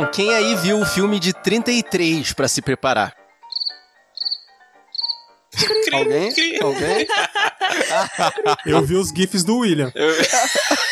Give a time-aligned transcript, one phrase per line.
[0.00, 3.14] Bom, quem aí viu o filme de 33 pra se preparar?
[5.92, 6.32] Alguém?
[6.62, 7.06] Alguém?
[8.64, 9.92] Eu vi os GIFs do William.
[9.94, 10.14] Eu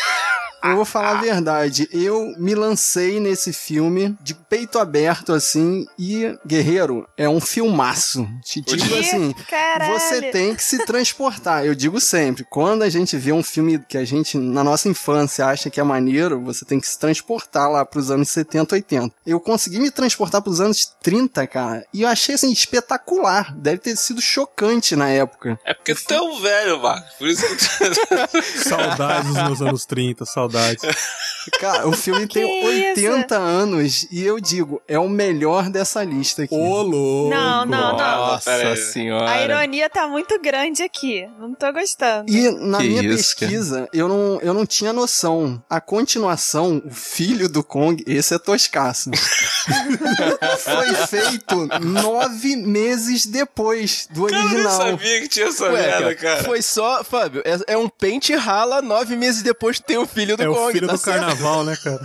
[0.75, 1.87] vou falar a verdade.
[1.91, 8.27] Eu me lancei nesse filme de peito aberto, assim, e Guerreiro é um filmaço.
[8.43, 9.93] Te digo assim, Caralho.
[9.93, 11.65] você tem que se transportar.
[11.65, 15.45] Eu digo sempre, quando a gente vê um filme que a gente, na nossa infância,
[15.45, 19.15] acha que é maneiro, você tem que se transportar lá pros anos 70, 80.
[19.25, 23.55] Eu consegui me transportar pros anos 30, cara, e eu achei, assim, espetacular.
[23.55, 25.59] Deve ter sido chocante na época.
[25.65, 27.07] É porque tu é um velho, Marco.
[27.17, 27.59] Por isso que.
[28.69, 30.48] Saudades dos meus anos 30, saudades.
[31.59, 36.43] Cara, o filme tem Que 80 anos e eu digo, é o melhor dessa lista
[36.43, 36.53] aqui.
[36.53, 37.33] Ô, louco.
[37.33, 37.97] Não, não, não.
[37.97, 39.31] Nossa senhora.
[39.31, 41.27] A ironia tá muito grande aqui.
[41.39, 42.29] Não tô gostando.
[42.31, 45.63] E na Que minha isso, pesquisa, eu não, eu não tinha noção.
[45.69, 49.09] A continuação, o filho do Kong, esse é toscaço.
[50.59, 54.71] Foi feito nove meses depois do Eu nem original.
[54.77, 56.43] sabia que tinha essa Ué, merda, cara, cara.
[56.43, 60.51] Foi só, Fábio, é, é um pente rala, nove meses depois tem o filho do
[60.53, 60.69] É Kong.
[60.69, 61.19] o filho tá do certo.
[61.19, 61.99] carnaval, né, cara?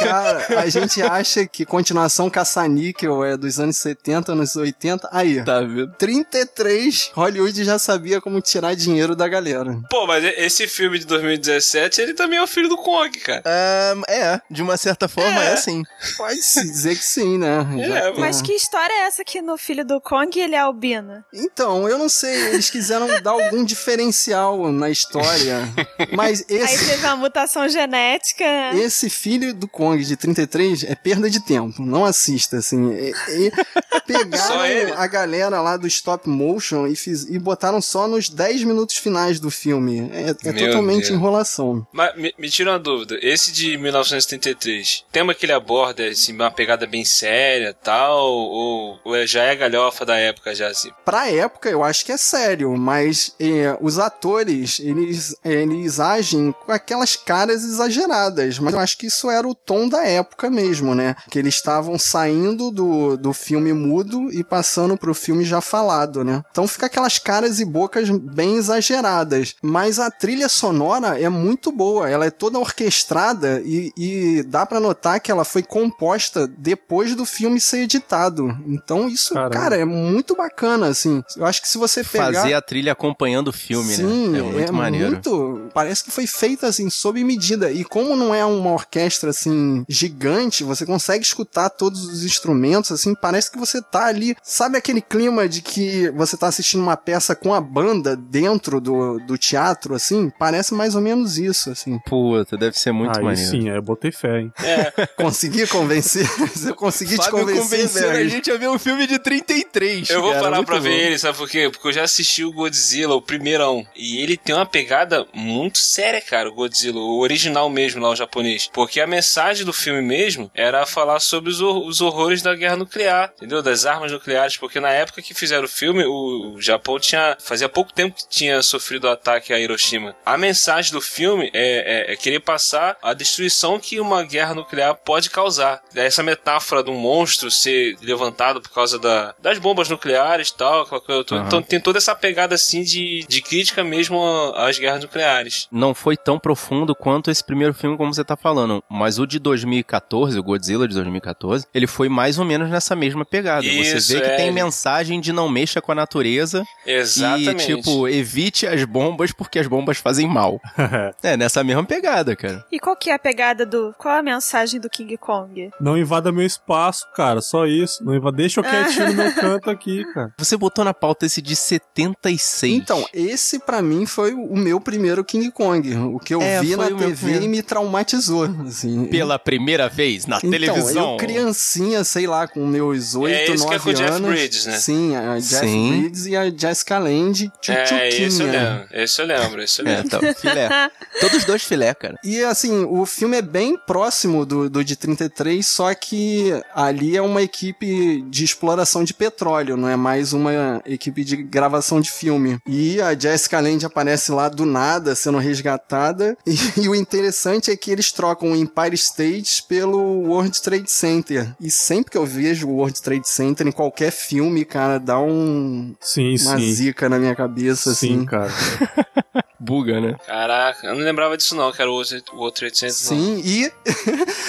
[0.00, 5.08] Cara, a gente acha que continuação caça-níquel é dos anos 70, anos 80.
[5.12, 5.92] Aí, Tá vendo?
[5.98, 9.78] 33, Hollywood já sabia como tirar dinheiro da galera.
[9.90, 13.42] Pô, mas esse filme de 2017, ele também é o filho do Kong, cara.
[13.44, 15.52] Ahn, é, de uma certa forma é, É.
[15.52, 15.82] assim.
[16.16, 17.66] Pode-se dizer que sim, né?
[17.80, 21.24] É, Mas que história é essa que no filho do Kong ele é albino?
[21.32, 25.68] Então, eu não sei, eles quiseram dar algum diferencial na história,
[26.12, 28.44] mas Aí esse, teve uma mutação genética.
[28.44, 28.78] né?
[28.78, 32.92] esse filho do Kong de 33 é perda de tempo, não assista, assim.
[32.94, 33.52] E, e
[34.06, 38.96] pegaram a galera lá do stop motion e, fiz, e botaram só nos 10 minutos
[38.96, 40.10] finais do filme.
[40.14, 41.10] É, é totalmente Deus.
[41.10, 41.86] enrolação.
[41.92, 43.18] Mas me, me tira uma dúvida.
[43.20, 48.18] Esse de 1973, o tema que ele aborda é assim, uma pegada bem séria tal?
[48.32, 50.90] Ou, ou é- já é galhofa da época já, assim?
[51.04, 56.72] Pra época, eu acho que é sério, mas é, os atores, eles, eles agem com
[56.72, 61.16] aquelas caras exageradas, mas eu acho que isso era o tom da época mesmo, né?
[61.30, 66.42] Que eles estavam saindo do, do filme mudo e passando pro filme já falado, né?
[66.50, 72.08] Então fica aquelas caras e bocas bem exageradas, mas a trilha sonora é muito boa,
[72.08, 77.24] ela é toda orquestrada e, e dá pra notar que ela foi composta depois do
[77.24, 78.56] filme ser editado.
[78.66, 79.50] Então isso, Caramba.
[79.54, 81.22] cara, é muito bacana, assim.
[81.36, 82.32] Eu acho que se você pegar...
[82.42, 84.38] Fazer a trilha acompanhando o filme, Sim, né?
[84.38, 85.12] É muito maneiro.
[85.12, 89.84] muito- parece que foi feita assim sob medida e como não é uma orquestra assim
[89.88, 95.00] gigante, você consegue escutar todos os instrumentos assim, parece que você tá ali, sabe aquele
[95.00, 99.94] clima de que você tá assistindo uma peça com a banda dentro do, do teatro
[99.94, 100.30] assim?
[100.38, 101.98] Parece mais ou menos isso assim.
[102.06, 103.50] Puta, deve ser muito Aí maneiro.
[103.50, 104.52] sim, aí eu botei fé, hein?
[105.16, 106.28] Consegui convencer,
[106.66, 110.10] eu consegui te Fábio convencer, convenceu a gente a ver um filme de 33.
[110.10, 111.68] Eu vou cara, parar pra ver ele, sabe por quê?
[111.70, 113.86] Porque eu já assisti o Godzilla, o primeirão.
[113.96, 118.16] E ele tem uma pegada muito séria, cara, o Godzilla, o original mesmo lá, o
[118.16, 118.68] japonês.
[118.72, 122.76] Porque a mensagem do filme mesmo era falar sobre os, hor- os horrores da guerra
[122.76, 123.62] nuclear, entendeu?
[123.62, 124.56] Das armas nucleares.
[124.56, 127.36] Porque na época que fizeram o filme, o, Japão tinha.
[127.40, 130.14] Fazia pouco tempo que tinha sofrido o ataque a Hiroshima.
[130.24, 134.94] A mensagem do filme é, é- é querer passar a destruição que uma guerra nuclear
[134.94, 135.80] pode causar.
[135.94, 140.82] Essa metáfora de um monstro ser levantado por causa da- das bombas nucleares e tal,
[140.82, 141.40] aquela coisa toda.
[141.40, 141.46] Aham.
[141.48, 144.20] Então tem toda essa pegada assim de, de crítica mesmo
[144.56, 145.68] às guerras nucleares.
[145.70, 148.82] Não foi tão profundo quanto esse primeiro filme, como você tá falando.
[148.90, 153.24] Mas o de 2014, o Godzilla de 2014, ele foi mais ou menos nessa mesma
[153.24, 153.66] pegada.
[153.66, 154.36] Isso, você vê que é.
[154.36, 157.72] tem mensagem de não mexa com a natureza Exatamente.
[157.72, 160.60] e, tipo, evite as bombas porque as bombas fazem mal.
[161.22, 162.64] é, nessa mesma pegada, cara.
[162.72, 163.94] E qual que é a pegada do.
[163.98, 165.70] Qual é a mensagem do King Kong?
[165.80, 167.40] Não invada meu espaço, cara.
[167.40, 168.04] Só isso.
[168.04, 168.36] Não invada...
[168.36, 170.32] Deixa eu quietinho no meu canto aqui, cara.
[170.38, 172.74] Você botou na pauta esse de 76.
[172.74, 175.94] Então, esse pra mim foi o meu primeiro King Kong.
[175.96, 178.48] O que eu É, vi na TV e me traumatizou.
[178.78, 179.04] Assim.
[179.06, 181.12] Pela primeira vez na Então, televisão.
[181.12, 184.30] eu criancinha, sei lá, com meus 8, É, que é 9 com o Jeff anos.
[184.30, 184.78] Bridges, né?
[184.78, 186.00] Sim, a Jeff Sim.
[186.00, 187.72] Bridges e a Jessica Lange, É,
[188.08, 188.50] esse eu tchutchuquinha.
[188.50, 188.88] lembro.
[189.02, 190.06] Esse eu lembro, esse eu É, lembro.
[190.06, 190.68] então, filé.
[191.20, 192.16] Todos dois filé, cara.
[192.22, 197.22] E assim, o filme é bem próximo do, do de 33, só que ali é
[197.22, 202.58] uma equipe de exploração de petróleo, não é mais uma equipe de gravação de filme.
[202.66, 206.36] E a Jessica Lange aparece lá do nada, sendo resgatada.
[206.48, 211.54] E, e o interessante é que eles trocam Empire State pelo World Trade Center.
[211.60, 215.94] E sempre que eu vejo o World Trade Center em qualquer filme, cara, dá um,
[216.00, 216.72] Sim, uma sim.
[216.72, 218.24] zica na minha cabeça, Sim, assim.
[218.26, 218.52] cara.
[219.58, 220.16] buga, né?
[220.26, 223.10] Caraca, eu não lembrava disso não, que era o outro, o outro 800.
[223.10, 223.18] não.
[223.18, 223.72] Sim, e,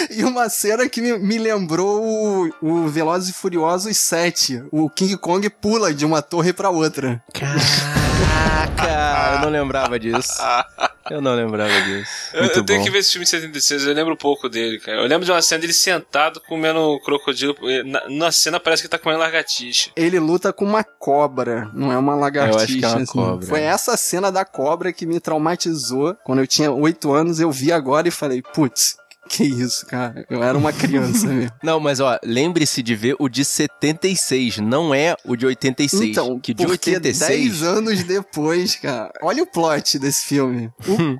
[0.20, 4.64] e uma cena que me, me lembrou o, o Velozes e Furiosos 7.
[4.72, 7.22] O King Kong pula de uma torre pra outra.
[7.34, 10.34] Caraca, eu não lembrava disso.
[11.10, 12.12] Eu não lembrava disso.
[12.34, 12.86] Eu, Muito eu tenho bom.
[12.86, 15.00] que ver esse filme de 76, eu lembro pouco dele, cara.
[15.00, 17.56] Eu lembro de uma cena dele sentado comendo crocodilo.
[17.86, 19.90] Na, na cena parece que ele tá comendo largatixa.
[19.96, 22.60] Ele luta com uma cobra, não é uma lagartixa.
[22.60, 23.06] Eu acho que é uma assim.
[23.06, 26.16] cobra, Foi essa cena da cobra que me traumatizou.
[26.24, 28.96] Quando eu tinha oito anos, eu vi agora e falei, putz,
[29.30, 30.26] que isso, cara.
[30.30, 31.52] Eu era uma criança mesmo.
[31.64, 36.10] Não, mas ó, lembre-se de ver o de 76, não é o de 86.
[36.10, 37.60] Então, que de porque 86.
[37.60, 40.72] 10 anos depois, cara, olha o plot desse filme.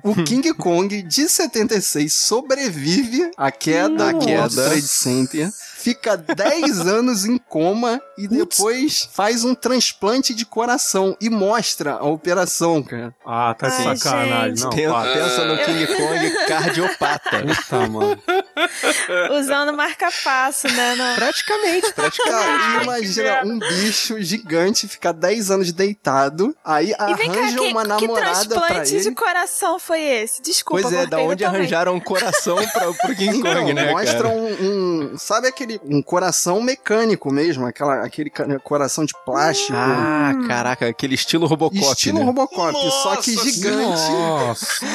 [0.02, 4.48] O, o King Kong de 76 sobrevive à queda À queda.
[4.48, 11.30] Trade Center, fica 10 anos em coma e depois faz um transplante de coração e
[11.30, 13.14] mostra a operação, cara.
[13.26, 14.56] Ah, tá de Ai, sacanagem.
[14.56, 14.86] gente.
[14.86, 17.42] Não, Pensa, no King Kong cardiopata.
[17.68, 18.20] Tá, mano.
[19.38, 20.94] Usando marca-passo, né?
[20.94, 22.46] no- praticamente, praticamente.
[22.46, 27.82] Cara, imagina um bicho gigante ficar 10 anos deitado, aí E cá, arranja que, uma
[27.82, 29.04] que namorada pra transplante ele.
[29.04, 30.42] de coração foi esse?
[30.42, 31.44] Desculpa, Pois é, da onde totalmente.
[31.44, 34.28] arranjaram um coração pra, pro King Então, Kong, né, mostra cara?
[34.28, 35.69] um, um- Sabe aquele.
[35.84, 38.30] Um coração mecânico mesmo, aquela, aquele
[38.64, 39.72] coração de plástico.
[39.74, 42.24] Ah, caraca, aquele estilo Robocop, estilo né?
[42.24, 42.72] Robocop,
[43.02, 44.10] só que Nossa gigante.
[44.10, 44.86] Nossa.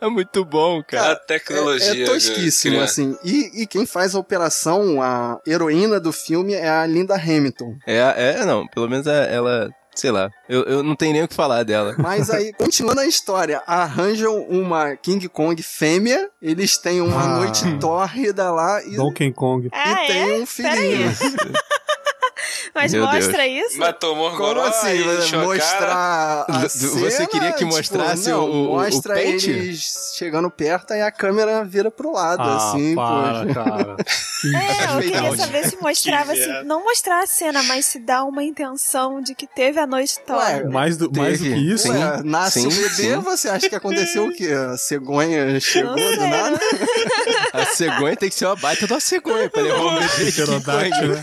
[0.00, 1.12] É muito bom, cara.
[1.12, 1.94] A tecnologia.
[1.94, 2.84] É, é tosquíssimo, cara.
[2.84, 3.16] assim.
[3.24, 7.76] E, e quem faz a operação, a heroína do filme, é a Linda Hamilton.
[7.86, 7.98] É,
[8.40, 11.34] é, não, pelo menos é- ela, sei lá, eu, eu não tenho nem o que
[11.34, 11.94] falar dela.
[11.98, 17.38] Mas aí, continuando a história, arranjam uma King Kong fêmea, eles têm uma Ah.
[17.38, 19.68] noite tórrida lá e, Donkey Kong.
[19.72, 20.34] Ah, e tem é?
[20.42, 21.10] um filhinho.
[22.74, 23.78] Mas Meu mostra isso?
[23.78, 25.04] Mas tomou Como assim?
[25.36, 29.50] Mostrar a Você cena, queria que tipo, mostrasse não, o- o- o Mostra pente?
[29.50, 33.54] eles chegando perto e a câmera vira pro lado, Ah, assim, para, pô.
[33.54, 33.96] cara.
[34.44, 38.42] É, eu queria saber se mostrava, assim, não mostrar a cena, mas se dá uma
[38.42, 40.24] intenção de que teve a noite Ué,
[40.58, 40.68] toda.
[40.68, 41.84] Mais do, mais do que isso?
[41.86, 41.90] Sim.
[41.96, 43.16] Ué, nasce sim, um bebê, sim.
[43.18, 44.48] você acha que aconteceu o quê?
[44.72, 46.58] A cegonha chegou Não do sei, nada?
[47.52, 51.22] A cegonha tem que ser uma baita uma cegonha pra levar um bebê Pterodáctilo, né?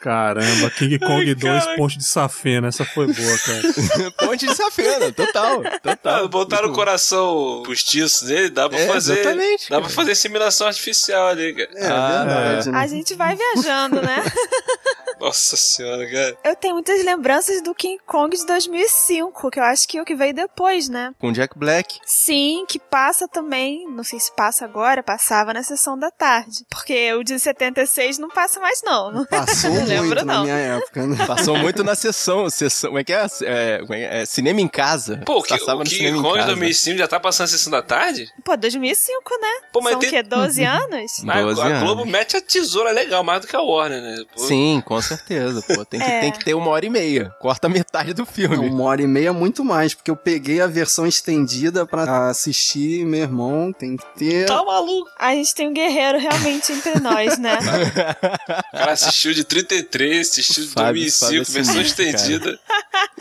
[0.00, 1.76] Caramba, King Kong 2, cara.
[1.76, 2.68] ponte de safena.
[2.68, 4.10] Essa foi boa, cara.
[4.28, 6.28] Ponte de safena, total, Ah, total.
[6.28, 9.14] botaram o Muito coração postiço dele, dá pra É, fazer.
[9.20, 9.82] exatamente, Dá cara.
[9.82, 11.70] pra fazer assimilação artificial ali, cara.
[11.74, 12.78] É Ah, verdade, né?
[12.78, 14.22] A gente vai viajando, né?
[15.20, 16.36] Nossa senhora, cara.
[16.44, 20.04] Eu tenho muitas lembranças do King Kong de 2005, que eu acho que é o
[20.04, 21.12] que veio depois, né?
[21.18, 21.98] Com Jack Black.
[22.06, 26.64] Sim, que passa também, não sei se passa agora, passava na sessão da tarde.
[26.70, 29.24] Porque o de 76 não passa mais não.
[29.26, 30.42] Passou lembro, não.
[30.42, 31.26] minha época, né?
[31.26, 33.26] Passou muito na sessão, sessão como é que é?
[33.42, 35.22] é, é, é cinema em casa.
[35.24, 38.28] Pô, que, Passava no no King Kong 2005 já tá passando a sessão da tarde?
[38.44, 39.48] Pô, 2005, né?
[39.72, 40.08] Pô, mas São tem...
[40.08, 40.22] o quê?
[40.22, 40.68] 12 uhum.
[40.68, 41.12] anos?
[41.22, 42.12] 12 a, a Globo anos.
[42.12, 44.24] mete a tesoura legal, mais do que a Warner, né?
[44.34, 44.40] Pô.
[44.40, 45.84] Sim, com certeza, pô.
[45.84, 46.20] Tem que, é.
[46.20, 47.30] tem que ter uma hora e meia.
[47.40, 48.56] Corta metade do filme.
[48.56, 52.28] Não, uma hora e meia é muito mais, porque eu peguei a versão estendida pra
[52.28, 54.46] assistir, meu irmão, tem que ter...
[54.46, 55.08] Tá maluco?
[55.18, 57.58] A gente tem um guerreiro realmente entre nós, né?
[58.72, 62.60] o cara assistiu de 30 2003, assistido em 2005, Fábio versão estendida.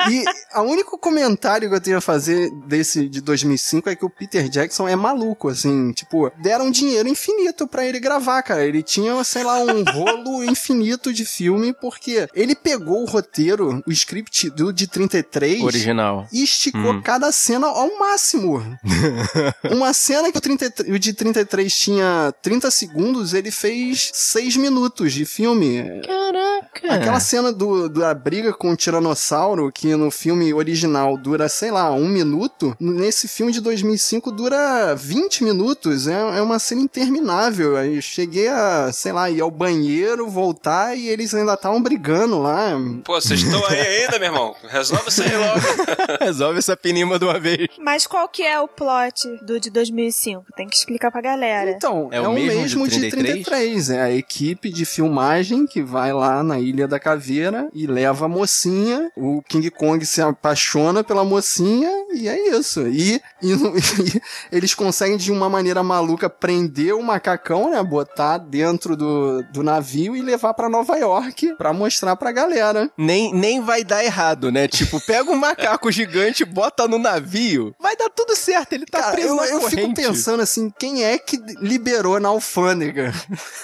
[0.09, 0.23] E
[0.59, 4.47] o único comentário que eu tenho a fazer desse de 2005 é que o Peter
[4.49, 8.65] Jackson é maluco, assim, tipo, deram dinheiro infinito pra ele gravar, cara.
[8.65, 13.91] Ele tinha, sei lá, um rolo infinito de filme, porque ele pegou o roteiro, o
[13.91, 16.27] script do de 33 Original.
[16.31, 17.01] e esticou Hum.
[17.01, 18.61] cada cena ao máximo.
[19.71, 25.13] Uma cena que o, 33 o de 33 tinha 30 segundos, ele fez 6 minutos
[25.13, 25.83] de filme.
[26.05, 26.93] Caraca.
[26.95, 31.91] Aquela cena do, da briga com o Tiranossauro, que no filme original dura, sei lá,
[31.91, 36.07] um minuto, nesse filme de 2005 dura 20 minutos.
[36.07, 37.77] É, é uma cena interminável.
[37.77, 42.39] Aí eu cheguei a, sei lá, ir ao banheiro, voltar e eles ainda estavam brigando
[42.39, 42.71] lá.
[43.03, 44.55] Pô, vocês estão aí ainda, meu irmão?
[44.67, 46.17] Resolve isso aí logo.
[46.21, 47.67] Resolve essa penima de uma vez.
[47.79, 50.45] Mas qual que é o plot do de 2005?
[50.55, 51.71] Tem que explicar pra galera.
[51.71, 53.89] Então, é, É o mesmo, mesmo de de 33.
[53.89, 58.29] É a equipe de filmagem que vai lá na Ilha da Caveira e leva a
[58.29, 59.11] mocinha.
[59.15, 62.87] O King Kong se apaixona pela mocinha e é isso.
[62.87, 63.51] E, e
[63.97, 64.21] e
[64.51, 67.81] eles conseguem de uma maneira maluca prender o macacão, né?
[67.81, 71.55] Botar dentro do, do navio e levar pra Nova York.
[71.55, 72.89] pra mostrar pra galera.
[72.97, 74.67] Nem, nem vai dar errado, né?
[74.67, 79.11] Tipo, pega um macaco gigante, bota no navio, vai dar tudo certo, ele tá Cara,
[79.13, 80.01] preso eu, na eu fico corrente.
[80.01, 83.13] pensando assim, quem é que liberou na alfândega?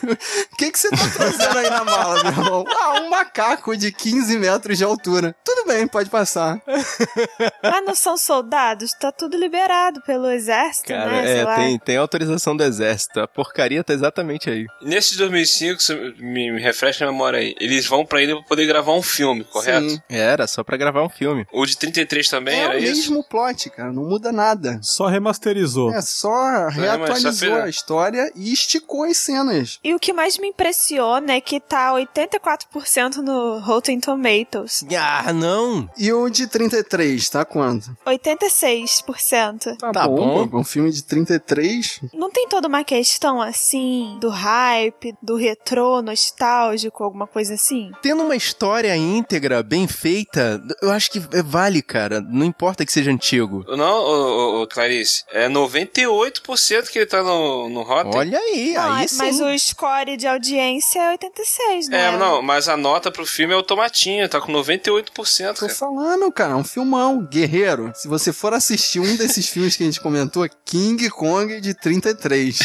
[0.03, 2.63] O que, que você tá trazendo aí na mala, meu irmão?
[2.67, 5.35] Ah, um macaco de 15 metros de altura.
[5.43, 6.61] Tudo bem, pode passar.
[7.63, 8.91] Mas não são soldados?
[8.93, 11.23] Tá tudo liberado pelo exército, Cara, né?
[11.23, 11.55] Sei é, lá.
[11.55, 13.19] tem, tem autorização do exército.
[13.19, 14.65] A porcaria tá exatamente aí.
[14.81, 18.43] Nesse de 2005, se me, me refresca a memória aí, eles vão pra ilha pra
[18.45, 19.89] poder gravar um filme, correto?
[19.89, 20.01] Sim.
[20.09, 21.45] Era só pra gravar um filme.
[21.51, 23.11] O de 33 também É era o isso?
[23.11, 23.91] mesmo plot, cara.
[23.91, 24.79] Não muda nada.
[24.81, 25.93] Só remasterizou.
[25.93, 29.79] É só reatualizou fez- a história e esticou as cenas.
[29.83, 34.85] E o que mais me impressiona é que tá 84% no Rotten Tomatoes.
[34.97, 35.72] Ah, não!
[35.97, 37.95] E o de 33, tá quanto?
[38.05, 39.77] 86%.
[39.93, 40.47] Tá, bom.
[40.47, 41.99] pô, Um filme de 33.
[42.13, 47.91] Não tem toda uma questão assim, do hype, do retrô, nostálgico, alguma coisa assim?
[48.01, 52.21] Tendo uma história íntegra, bem feita, eu acho que vale, cara.
[52.21, 53.63] Não importa que seja antigo.
[53.67, 58.15] Não, ô, ô, ô, Clarice, é 98% que ele tá no, no Rotten.
[58.15, 59.17] Olha aí, Não, aí é- sim.
[59.17, 62.07] mas o score de audiência é 86, né?
[62.13, 66.31] É, não, mas a nota pro filme é o tomatinho, tá com 98%, Tô falando,
[66.31, 67.25] cara, um filmão.
[67.25, 71.73] Guerreiro, se você for assistir um desses filmes que a gente comentou, King Kong de
[71.73, 72.59] 33.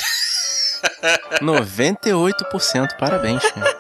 [1.41, 3.79] 98%, parabéns, cara.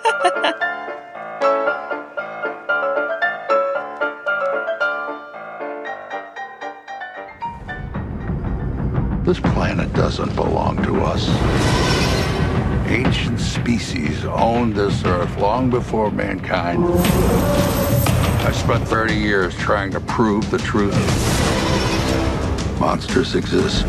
[9.24, 11.28] This planet doesn't belong to us.
[12.86, 16.82] Ancient species owned this earth long before mankind.
[18.40, 20.94] I spent 30 years trying to prove the truth.
[22.80, 23.84] Monsters exist.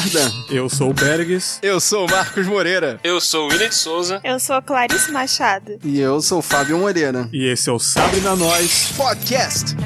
[0.00, 0.32] Guarda.
[0.48, 1.58] Eu sou o Bergs.
[1.62, 2.98] Eu sou o Marcos Moreira.
[3.04, 4.20] Eu sou o William de Souza.
[4.24, 5.78] Eu sou a Clarice Machado.
[5.84, 7.28] E eu sou o Fábio Moreira.
[7.32, 8.92] E esse é o Sabre na Nós.
[8.96, 9.76] Podcast.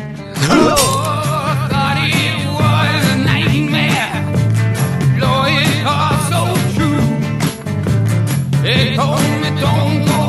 [8.66, 10.23] it told me don't go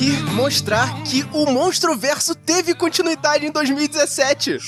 [0.00, 4.58] aqui mostrar que o Monstro Verso teve continuidade em 2017.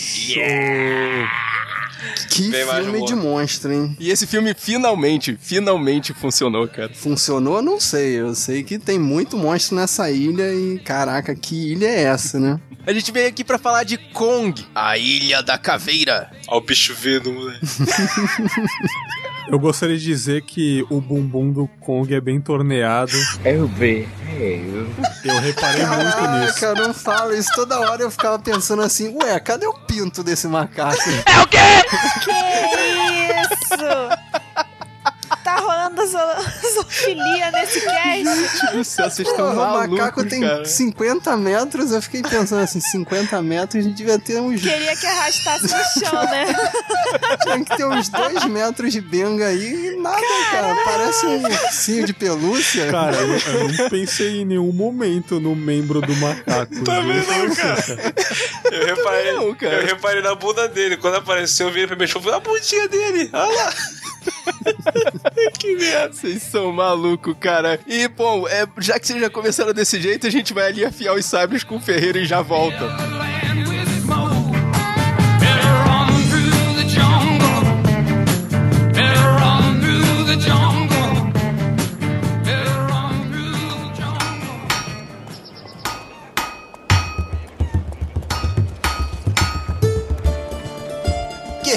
[2.29, 3.97] Que Bem filme de monstro, hein?
[3.99, 6.93] E esse filme finalmente, finalmente funcionou, cara.
[6.93, 7.63] Funcionou?
[7.63, 8.21] Não sei.
[8.21, 12.61] Eu sei que tem muito monstro nessa ilha e, caraca, que ilha é essa, né?
[12.87, 16.31] A gente veio aqui pra falar de Kong, a Ilha da Caveira.
[16.49, 17.59] Ó, o bicho vedo, né?
[19.49, 23.13] Eu gostaria de dizer que o bumbum do Kong é bem torneado.
[23.45, 24.09] Eu vi.
[25.25, 26.61] Eu reparei muito nisso.
[26.61, 27.51] Caraca, não fala isso.
[27.55, 30.97] Toda hora eu ficava pensando assim, ué, cadê o pinto desse macaco?
[32.25, 32.31] Que
[33.43, 34.22] isso?
[36.07, 38.73] Zo- zoofilia nesse cast?
[38.73, 40.65] Do céu, vocês estão o malucos, macaco tem cara.
[40.65, 44.61] 50 metros, eu fiquei pensando assim, 50 metros a gente devia ter uns.
[44.61, 46.47] Queria que arrastasse no chão, né?
[47.43, 50.21] Tinha que ter uns 2 metros de benga aí e nada,
[50.51, 50.77] cara.
[50.85, 52.91] Parece um ursinho de pelúcia.
[52.91, 56.75] Cara, eu, eu não pensei em nenhum momento no membro do macaco.
[56.85, 57.49] Também viu?
[57.49, 57.85] não, cara.
[58.71, 59.75] Eu reparei, não, cara.
[59.75, 60.97] eu reparei na bunda dele.
[60.97, 63.31] Quando apareceu, eu vi pra mexer, eu vi a bundinha dele.
[63.33, 63.73] Olha lá.
[65.59, 66.13] que merda.
[66.15, 67.81] Vocês são malucos, cara.
[67.87, 71.15] E, bom, é, já que vocês já começaram desse jeito, a gente vai ali afiar
[71.15, 72.87] os sabres com o Ferreiro e já volta.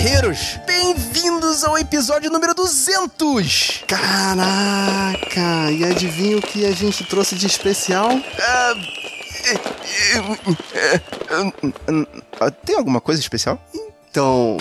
[0.06, 3.86] Guerreiros, bem-vindos ao episódio número 200.
[3.88, 5.72] Caraca!
[5.72, 8.10] E adivinha o que a gente trouxe de especial?
[8.40, 8.74] Ah,
[9.46, 10.20] é, é,
[10.76, 13.60] é, é, é, é, Tem alguma coisa especial?
[14.16, 14.56] Então,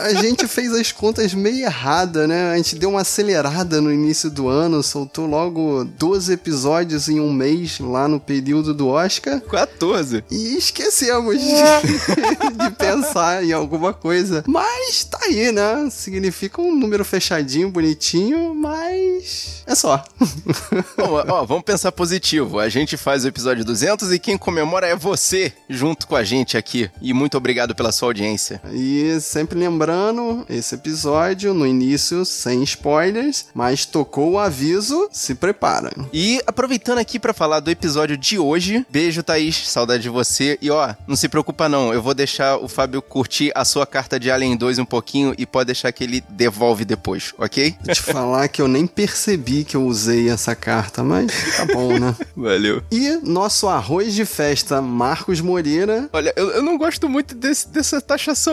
[0.00, 2.52] a gente fez as contas meio errada, né?
[2.52, 7.30] A gente deu uma acelerada no início do ano, soltou logo 12 episódios em um
[7.30, 10.24] mês lá no período do Oscar 14.
[10.30, 11.44] e esquecemos de,
[12.56, 14.42] de pensar em alguma coisa.
[14.46, 15.86] Mas tá aí, né?
[15.90, 20.02] Significa um número fechadinho, bonitinho, mas é só.
[20.96, 22.58] Bom, ó, vamos pensar positivo.
[22.58, 26.56] A gente faz o episódio 200 e quem comemora é você, junto com a gente
[26.56, 26.90] aqui.
[27.02, 28.37] E muito obrigado pela sua audiência.
[28.72, 35.90] E sempre lembrando, esse episódio no início sem spoilers, mas tocou o aviso, se prepara.
[36.12, 40.58] E aproveitando aqui pra falar do episódio de hoje, beijo Thaís, saudade de você.
[40.60, 44.18] E ó, não se preocupa não, eu vou deixar o Fábio curtir a sua carta
[44.18, 47.74] de Alien 2 um pouquinho e pode deixar que ele devolve depois, ok?
[47.84, 51.98] Vou te falar que eu nem percebi que eu usei essa carta, mas tá bom,
[51.98, 52.14] né?
[52.36, 52.82] Valeu.
[52.90, 58.00] E nosso arroz de festa, Marcos Moreira, Olha, eu, eu não gosto muito desse- dessa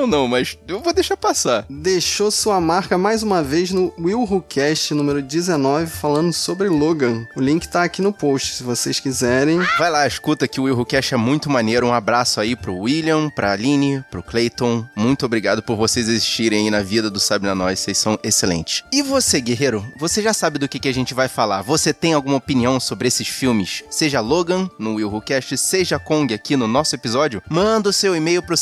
[0.07, 1.65] não, mas eu vou deixar passar.
[1.69, 7.25] deixou sua marca mais uma vez no Will Who Cast número 19, falando sobre Logan.
[7.35, 9.59] O link tá aqui no post, se vocês quiserem.
[9.77, 11.87] Vai lá, escuta que o Will Who Cash é muito maneiro.
[11.87, 14.85] Um abraço aí pro William, pra Aline, pro Clayton.
[14.95, 17.79] Muito obrigado por vocês existirem aí na vida do Sabe na Nós.
[17.79, 18.83] Vocês são excelentes.
[18.91, 19.85] E você, guerreiro?
[19.97, 21.61] Você já sabe do que, que a gente vai falar.
[21.61, 23.83] Você tem alguma opinião sobre esses filmes?
[23.89, 27.41] Seja Logan, no Will Who Cast, seja Kong aqui no nosso episódio?
[27.49, 28.57] Manda o seu e-mail pro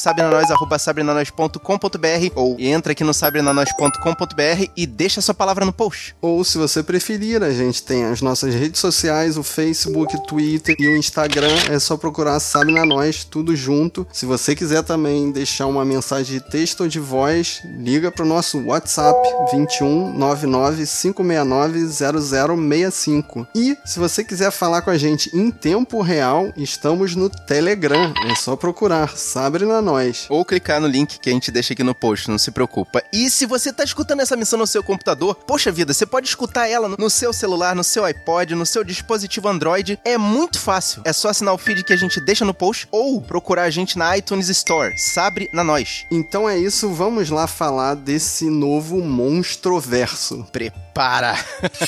[1.04, 6.16] sabrenanois.com.br ou entra aqui no sabrenanois.com.br e deixa sua palavra no post.
[6.22, 10.76] Ou, se você preferir, a gente tem as nossas redes sociais, o Facebook, o Twitter
[10.80, 11.54] e o Instagram.
[11.70, 14.08] É só procurar Sabe na Nós, tudo junto.
[14.12, 18.60] Se você quiser também deixar uma mensagem de texto ou de voz, liga pro nosso
[18.66, 19.20] WhatsApp
[19.52, 23.48] 21 99 569 0065.
[23.56, 28.14] E se você quiser falar com a gente em tempo real, estamos no Telegram.
[28.30, 30.26] É só procurar Sabe na Nós.
[30.30, 33.02] ou clicar no link que a gente deixa aqui no post, não se preocupa.
[33.12, 36.68] E se você tá escutando essa missão no seu computador, poxa vida, você pode escutar
[36.70, 39.98] ela no- no seu celular, no seu iPod, no seu dispositivo Android.
[40.06, 41.02] É muito fácil.
[41.06, 43.98] É só assinar o feed que a gente deixa no post ou procurar a gente
[43.98, 44.94] na iTunes Store.
[44.98, 46.06] Sabre na nós.
[46.12, 50.46] Então é isso, vamos lá falar desse novo monstroverso.
[50.52, 51.34] Prepara.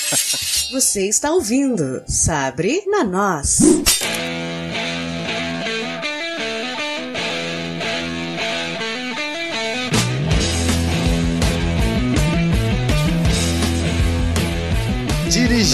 [0.72, 3.58] Você está ouvindo Sabre na Nós.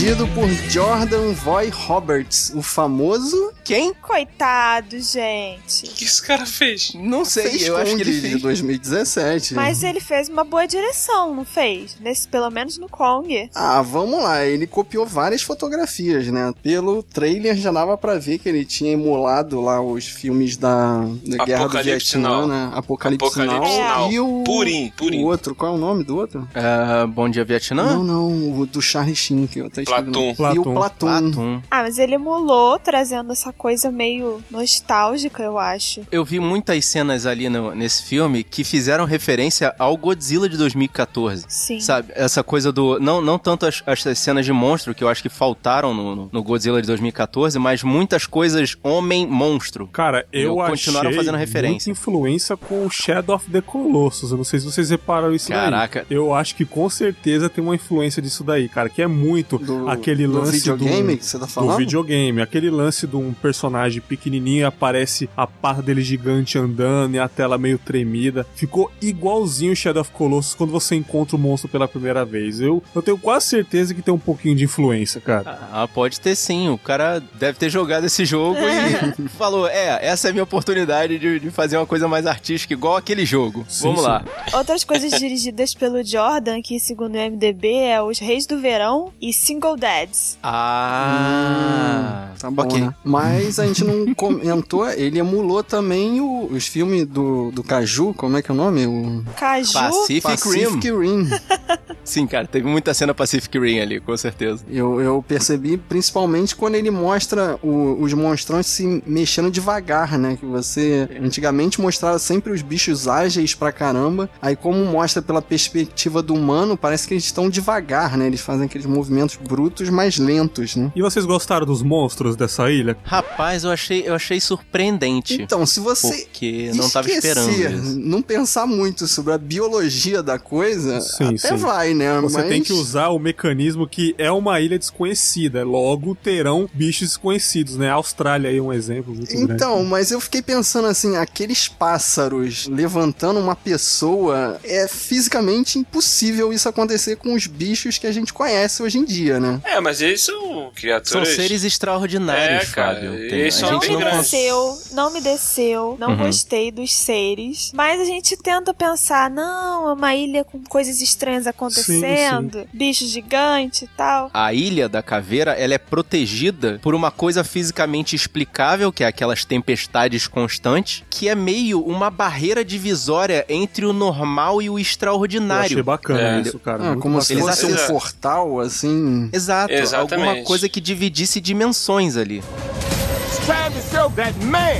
[0.02, 3.94] Dirigido por Jordan Voy Roberts, o famoso Quem?
[3.94, 5.86] Coitado, gente.
[5.86, 6.92] O que esse cara fez?
[6.96, 8.42] Não sei, fez eu acho que ele de fez.
[8.42, 9.54] 2017.
[9.54, 11.96] Mas ele fez uma boa direção, não fez?
[12.00, 13.48] Nesse, pelo menos no Kong.
[13.54, 16.52] Ah, vamos lá, ele copiou várias fotografias, né?
[16.60, 21.44] Pelo trailer já dava pra ver que ele tinha emulado lá os filmes da, da
[21.44, 22.72] Guerra do Vietnã, né?
[22.74, 23.98] Apocalipse, Apocalipse Now.
[24.00, 24.12] Now.
[24.12, 24.42] E o...
[24.42, 25.22] Purim, Purim.
[25.22, 26.48] O outro, qual é o nome do outro?
[26.56, 27.84] Ah, Bom Dia Vietnã?
[27.84, 30.34] Não, não, o do Charlie Sheen, que eu até nome.
[30.34, 30.54] Platum.
[30.54, 30.74] E o Platum.
[30.74, 31.32] Platum.
[31.32, 31.62] Platum.
[31.70, 36.02] Ah, mas ele emulou, trazendo essa coisa meio nostálgica, eu acho.
[36.10, 41.44] Eu vi muitas cenas ali no- nesse filme que fizeram referência ao Godzilla de 2014.
[41.48, 41.80] Sim.
[41.80, 42.98] Sabe, essa coisa do.
[43.00, 46.28] Não, não tanto as, as cenas de monstro, que eu acho que faltaram no, no-
[46.32, 49.86] no Godzilla de 2014, mas muitas coisas homem-monstro.
[49.88, 51.88] Cara, eu Meu, achei continuaram fazendo referência.
[51.88, 54.30] muita influência com o Shadow of the Colossus.
[54.30, 56.04] Eu não sei se vocês repararam isso Caraca.
[56.08, 56.16] daí.
[56.16, 59.81] Eu acho que com certeza tem uma influência disso daí, cara, que é muito Do,
[59.88, 61.76] aquele do lance videogame do, que você tá do falando?
[61.78, 62.40] videogame.
[62.40, 67.58] Aquele lance de um personagem pequenininho, aparece a pá dele gigante andando e a tela
[67.58, 68.46] meio tremida.
[68.54, 72.60] Ficou igualzinho o Shadow of Colossus quando você encontra o monstro pela primeira vez.
[72.60, 75.68] Eu, eu tenho quase certeza que tem um pouquinho de influência, cara.
[75.72, 76.68] Ah, pode ter sim.
[76.68, 81.18] O cara deve ter jogado esse jogo e falou: É, essa é a minha oportunidade
[81.18, 83.64] de, de fazer uma coisa mais artística, igual aquele jogo.
[83.68, 84.06] Sim, Vamos sim.
[84.06, 84.24] lá.
[84.54, 89.32] Outras coisas dirigidas pelo Jordan, que segundo o MDB é Os Reis do Verão e
[89.32, 90.38] Single Dads.
[90.42, 92.28] Ah.
[92.38, 92.80] Tá bom, ok.
[92.80, 92.94] né?
[93.04, 98.36] Mas a gente não comentou, ele emulou também o- os filmes do, do Caju, como
[98.36, 98.86] é que é o nome?
[98.86, 99.72] O Caju.
[99.72, 100.14] Pacific,
[100.48, 100.64] Rim.
[100.64, 101.28] Pacific Rim.
[102.04, 104.64] Sim, cara, teve muita cena Pacific Rim ali, com certeza.
[104.68, 110.36] Eu, eu percebi principalmente quando ele mostra o- os monstrões se mexendo devagar, né?
[110.38, 114.28] Que você antigamente mostrava sempre os bichos ágeis pra caramba.
[114.40, 118.26] Aí, como mostra pela perspectiva do humano, parece que eles estão devagar, né?
[118.26, 120.92] Eles fazem aqueles movimentos brutos, mais lentos, né?
[120.94, 122.96] E vocês gostaram dos monstros dessa ilha?
[123.04, 125.40] Rapaz, eu achei, eu achei surpreendente.
[125.40, 127.98] Então, se você Porque não tava esquecer, esperando isso.
[127.98, 131.56] não pensar muito sobre a biologia da coisa, Sim, até sim.
[131.56, 132.20] vai, né?
[132.20, 132.48] Você Mas...
[132.48, 137.90] tem que usar o mecanismo que é uma ilha desconhecida, logo terão bichos desconhecidos, né?
[137.90, 139.52] A Austrália aí é um exemplo muito grande.
[139.52, 146.68] Então, mas eu fiquei pensando assim, aqueles pássaros levantando uma pessoa, é fisicamente impossível isso
[146.68, 149.60] acontecer com os bichos que a gente conhece hoje em dia, né?
[149.64, 151.28] É, mas eles são São criaturas.
[151.28, 153.14] seres extraordinários, É, cara, Fábio.
[153.14, 154.30] eles a são Não gente bem me não grandes.
[154.30, 156.16] desceu, não me desceu, não Uhum.
[156.18, 157.70] gostei dos seres.
[157.74, 163.82] Mas a gente tenta pensar, não, é uma ilha com coisas estranhas acontecendo, bichos gigantes
[163.82, 164.30] e tal.
[164.32, 169.44] A ilha da caveira, ela é protegida por uma coisa fisicamente explicável, que é aquelas
[169.44, 174.82] tempestades constantes, que é meio uma barreira divisória entre o normal e o Eu achei
[174.92, 175.82] extraordinário.
[175.84, 176.40] bacana É.
[176.40, 176.92] isso, cara.
[176.92, 179.28] Ah, como se fosse um Eles- portal, assim.
[179.32, 180.28] Exato, Exatamente.
[180.28, 182.38] alguma coisa que dividisse dimensões ali.
[182.38, 184.76] It's time to show that man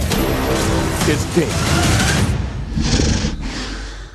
[1.08, 1.91] is king.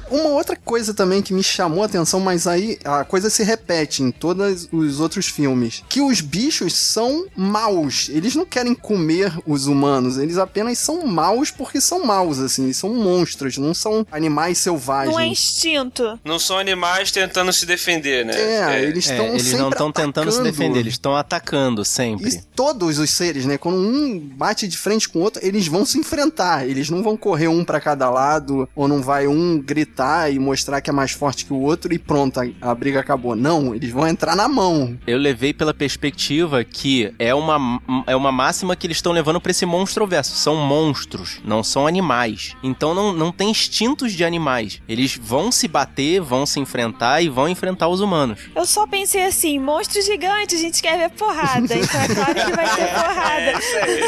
[0.09, 4.01] Uma outra coisa também que me chamou a atenção, mas aí a coisa se repete
[4.03, 8.09] em todos os outros filmes, que os bichos são maus.
[8.09, 12.77] Eles não querem comer os humanos, eles apenas são maus porque são maus, assim, eles
[12.77, 15.13] são monstros, não são animais selvagens.
[15.13, 16.19] Não é instinto.
[16.23, 18.33] Não são animais tentando se defender, né?
[18.35, 22.29] É, eles É, estão eles sempre não estão tentando se defender, eles estão atacando sempre.
[22.29, 23.57] E todos os seres, né?
[23.57, 26.67] Quando um bate de frente com o outro, eles vão se enfrentar.
[26.67, 29.97] Eles não vão correr um pra cada lado, ou não vai um gritar
[30.31, 33.35] e mostrar que é mais forte que o outro e pronto, a, a briga acabou.
[33.35, 34.97] Não, eles vão entrar na mão.
[35.05, 39.51] Eu levei pela perspectiva que é uma, é uma máxima que eles estão levando pra
[39.51, 40.35] esse monstro verso.
[40.35, 42.55] São monstros, não são animais.
[42.63, 44.81] Então não, não tem instintos de animais.
[44.87, 48.39] Eles vão se bater, vão se enfrentar e vão enfrentar os humanos.
[48.55, 51.75] Eu só pensei assim, monstro gigante, a gente quer ver porrada.
[51.75, 53.59] Então é claro que vai ter É porrada.
[53.59, 54.01] isso aí.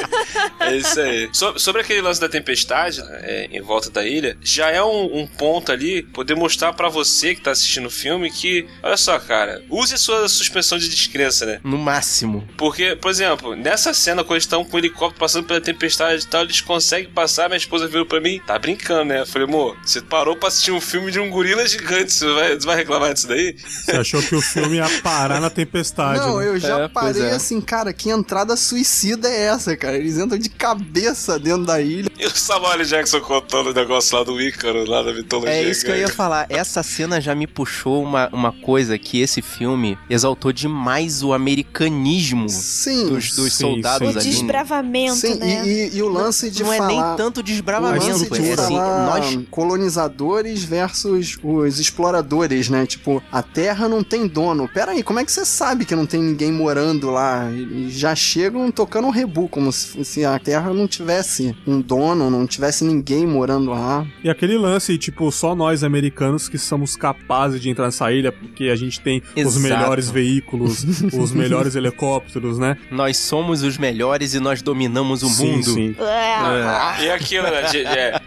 [0.59, 1.29] É isso aí.
[1.33, 5.19] So- sobre aquele lance da tempestade né, é, em volta da ilha, já é um,
[5.21, 5.78] um ponto ali
[6.13, 9.97] poder mostrar pra você que tá assistindo o filme que, olha só, cara, use a
[9.97, 11.59] sua suspensão de descrença, né?
[11.63, 12.47] No máximo.
[12.57, 16.27] Porque, por exemplo, nessa cena, quando eles estão com o helicóptero passando pela tempestade e
[16.27, 17.47] tal, eles conseguem passar.
[17.49, 19.21] Minha esposa virou pra mim, tá brincando, né?
[19.21, 22.55] Eu falei, amor, você parou pra assistir um filme de um gorila gigante, você vai,
[22.55, 23.55] você vai reclamar disso daí?
[23.59, 26.19] Você achou que o filme ia parar na tempestade.
[26.19, 26.47] Não, né?
[26.47, 27.31] eu já É, parei é.
[27.31, 29.97] assim, cara, que entrada suicida é essa, cara?
[29.97, 32.09] Eles entram de cabeça dentro da ilha.
[32.17, 35.53] E o Samuel Jackson contando o negócio lá do Ícaro, lá da mitologia.
[35.55, 36.45] É isso que eu ia falar.
[36.49, 42.47] Essa cena já me puxou uma, uma coisa que esse filme exaltou demais o americanismo
[42.49, 43.07] Sim.
[43.09, 44.15] dos, dos Sim, soldados sim.
[44.15, 44.29] O ali.
[44.29, 45.63] desbravamento, Sim, né?
[45.65, 46.87] e, e- e o lance de não é falar...
[47.09, 52.85] nem tanto O desbravamento, lance de é assim, nós colonizadores versus os exploradores, né?
[52.85, 54.67] Tipo, a terra não tem dono.
[54.67, 57.47] Pera aí, como é que você sabe que não tem ninguém morando lá?
[57.87, 62.45] Já chegam tocando o rebu, como se, se a terra não tivesse um dono, não
[62.45, 64.05] tivesse ninguém morando lá.
[64.23, 68.69] E aquele lance, tipo, só nós americanos que somos capazes de entrar nessa ilha, porque
[68.69, 69.59] a gente tem os Exato.
[69.59, 72.77] melhores veículos, os melhores helicópteros, né?
[72.89, 75.63] nós somos os melhores e nós dominamos o Sim, mundo.
[75.65, 75.95] sim.
[75.99, 77.03] É.
[77.05, 77.63] E aquilo, né?
[77.63, 78.21] de- é,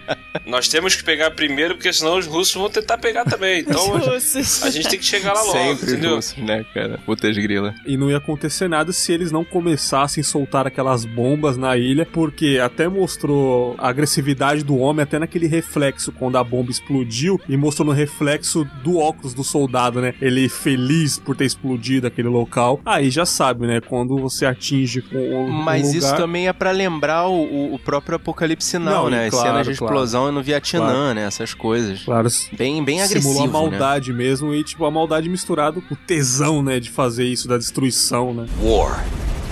[0.47, 3.61] nós temos que pegar primeiro, porque senão os russos vão tentar pegar também.
[3.61, 6.17] Então Os a gente tem que chegar lá logo, Sempre entendeu?
[6.17, 6.99] russos, né, cara?
[7.07, 7.75] Putas grila.
[7.87, 12.05] E não ia acontecer nada se eles não começassem a soltar aquelas bombas na ilha,
[12.05, 17.57] porque até mostrou a agressividade do homem até naquele reflexo quando a bomba explodiu e
[17.57, 20.15] mostrou no reflexo do óculos do soldado, né?
[20.21, 22.81] Ele feliz por ter explodido aquele local.
[22.85, 23.81] Aí já sabe, né?
[23.81, 25.99] Quando você atinge com um Mas lugar...
[25.99, 29.27] isso também é pra lembrar o, o- o próprio Apocalipse Sinal, Não, né?
[29.27, 29.95] As claro, cenas de claro.
[29.95, 31.15] explosão no Vietnã, Claro.
[31.15, 31.25] né?
[31.27, 32.03] Essas coisas.
[32.03, 33.53] Claro, Bem, bem agressivo, simulou a né?
[33.53, 37.57] maldade mesmo e tipo a maldade misturado com o tesão, né, de fazer isso da
[37.59, 38.47] destruição, né?
[38.63, 39.05] War.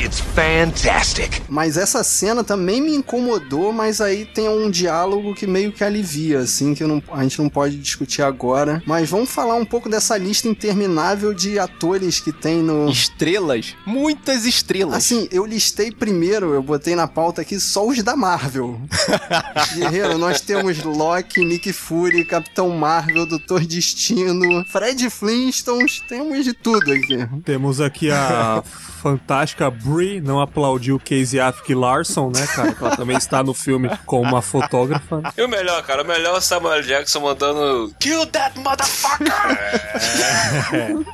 [0.02, 1.42] It's fantastic.
[1.48, 6.38] Mas essa cena também me incomodou, mas aí tem um diálogo que meio que alivia,
[6.38, 8.82] assim, que não- a gente não pode discutir agora.
[8.86, 12.88] Mas vamos falar um pouco dessa lista interminável de atores que tem no.
[12.88, 13.74] Estrelas?
[13.84, 14.94] Muitas estrelas.
[14.94, 18.80] Assim, eu listei primeiro, eu botei na pauta aqui só os da Marvel.
[19.76, 26.90] Guerreiro, nós temos Loki, Nick Fury, Capitão Marvel, Doutor Destino, Fred Flintstones, temos de tudo
[26.92, 27.18] aqui.
[27.44, 28.62] Temos aqui a
[29.02, 32.72] fantástica Brie não aplaudiu Casey Affleck Larson, né, cara?
[32.72, 35.22] Que ela também está no filme como uma fotógrafa.
[35.36, 39.30] E o melhor, cara, o melhor é o Samuel Jackson mandando Kill that motherfucker!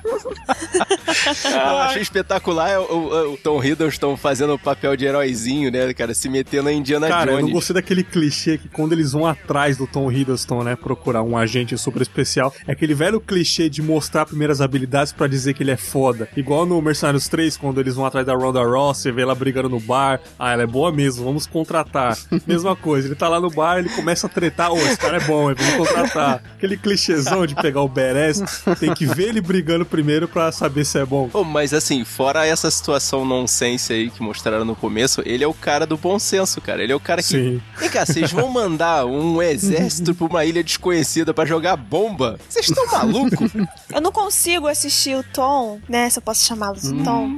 [1.44, 5.92] Eu achei espetacular é o, o- o Tom Hiddleston fazendo o papel de heróizinho, né,
[5.94, 6.14] cara?
[6.14, 7.54] Se metendo na Indiana Cara, eu não Jones.
[7.54, 11.76] gostei daquele clichê que quando eles vão atrás do Tom Hiddleston, né, procurar um agente
[11.78, 15.76] super especial, é aquele velho clichê de mostrar primeiras habilidades pra dizer que ele é
[15.76, 16.28] foda.
[16.36, 19.68] Igual no Mercenários 3, quando eles vão atrás da Ronda Ross, você vê ela brigando
[19.68, 22.16] no bar, ah, ela é boa mesmo, vamos contratar.
[22.46, 25.20] Mesma coisa, ele tá lá no bar, ele começa a tretar, ô, esse cara é
[25.20, 26.42] bom, vamos contratar.
[26.56, 28.42] Aquele clichêzão de pegar o Beres,
[28.78, 31.30] tem que ver ele brigando primeiro pra saber se é bom.
[31.32, 35.54] Oh, mas assim, fora essa situação nonsense aí que mostraram no começo, ele é o
[35.54, 36.82] cara do bom senso, cara.
[36.82, 37.28] Ele é o cara que.
[37.28, 37.62] Sim.
[37.78, 42.38] Vem cá, vocês vão mandar um exército pra uma ilha desconhecida pra jogar bomba?
[42.48, 43.50] Vocês estão malucos?
[43.92, 46.08] Eu não consigo assistir o Tom, né?
[46.10, 47.30] Se eu posso chamá-lo de Tom.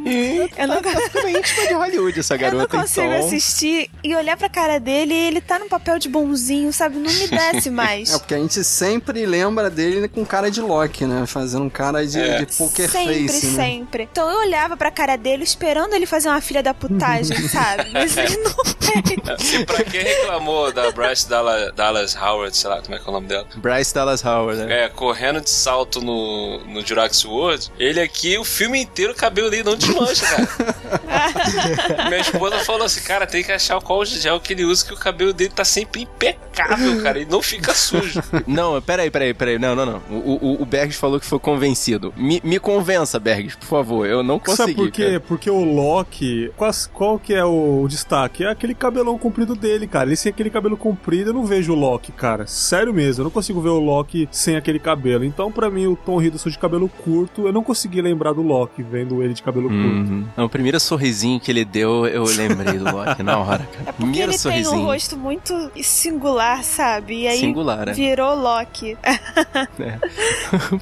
[0.56, 3.26] Eu não, Tá ficando íntima de Hollywood essa eu não garota, consigo então.
[3.26, 6.96] assistir e olhar pra cara dele e ele tá num papel de bonzinho, sabe?
[6.96, 8.12] Não me desce mais.
[8.14, 11.26] É porque a gente sempre lembra dele com cara de Loki, né?
[11.26, 12.38] Fazendo um cara de, É.
[12.44, 13.64] de poker sempre, face, né?
[13.64, 14.02] sempre.
[14.10, 17.90] Então eu olhava pra cara dele esperando ele fazer uma filha da putagem, sabe?
[17.92, 18.78] Mas ele não fez.
[19.58, 23.08] E pra quem reclamou da Bryce Dallas, Dallas Howard, sei lá como é que é
[23.10, 24.84] o nome dela, Bryce Dallas Howard, né?
[24.84, 29.50] é, correndo de salto no, no Jurassic World, ele aqui, o filme inteiro, o cabelo
[29.50, 30.97] dele não desmancha, cara.
[32.08, 34.96] Minha esposa falou assim, cara, tem que achar qual gel que ele usa, que o
[34.96, 38.22] cabelo dele tá sempre impecável, cara, e não fica sujo.
[38.46, 39.58] Não, peraí, peraí, peraí.
[39.58, 40.02] Não, não, não.
[40.10, 42.12] O, o, o Bergs falou que foi convencido.
[42.16, 44.06] Me, me convença, Bergs, por favor.
[44.06, 44.56] Eu não consegui.
[44.56, 45.04] Sabe por quê?
[45.06, 45.20] cara.
[45.20, 48.44] Porque o Loki, qual, qual que é o destaque?
[48.44, 50.08] É aquele cabelão comprido dele, cara.
[50.08, 52.46] Ele sem aquele cabelo comprido, eu não vejo o Loki, cara.
[52.46, 55.24] Sério mesmo, eu não consigo ver o Loki sem aquele cabelo.
[55.24, 58.82] Então, pra mim, o Tom Hiddleston de cabelo curto, eu não consegui lembrar do Loki
[58.82, 59.84] vendo ele de cabelo curto.
[59.84, 60.24] Uhum.
[60.36, 63.68] Não, o primeiro sorrisinho que ele deu, eu lembrei do Loki na hora, cara.
[63.80, 64.84] É porque primeiro ele tem um sorrisinho.
[64.84, 67.22] rosto muito singular, sabe?
[67.22, 67.92] E aí Singular, é.
[67.92, 68.96] virou Loki.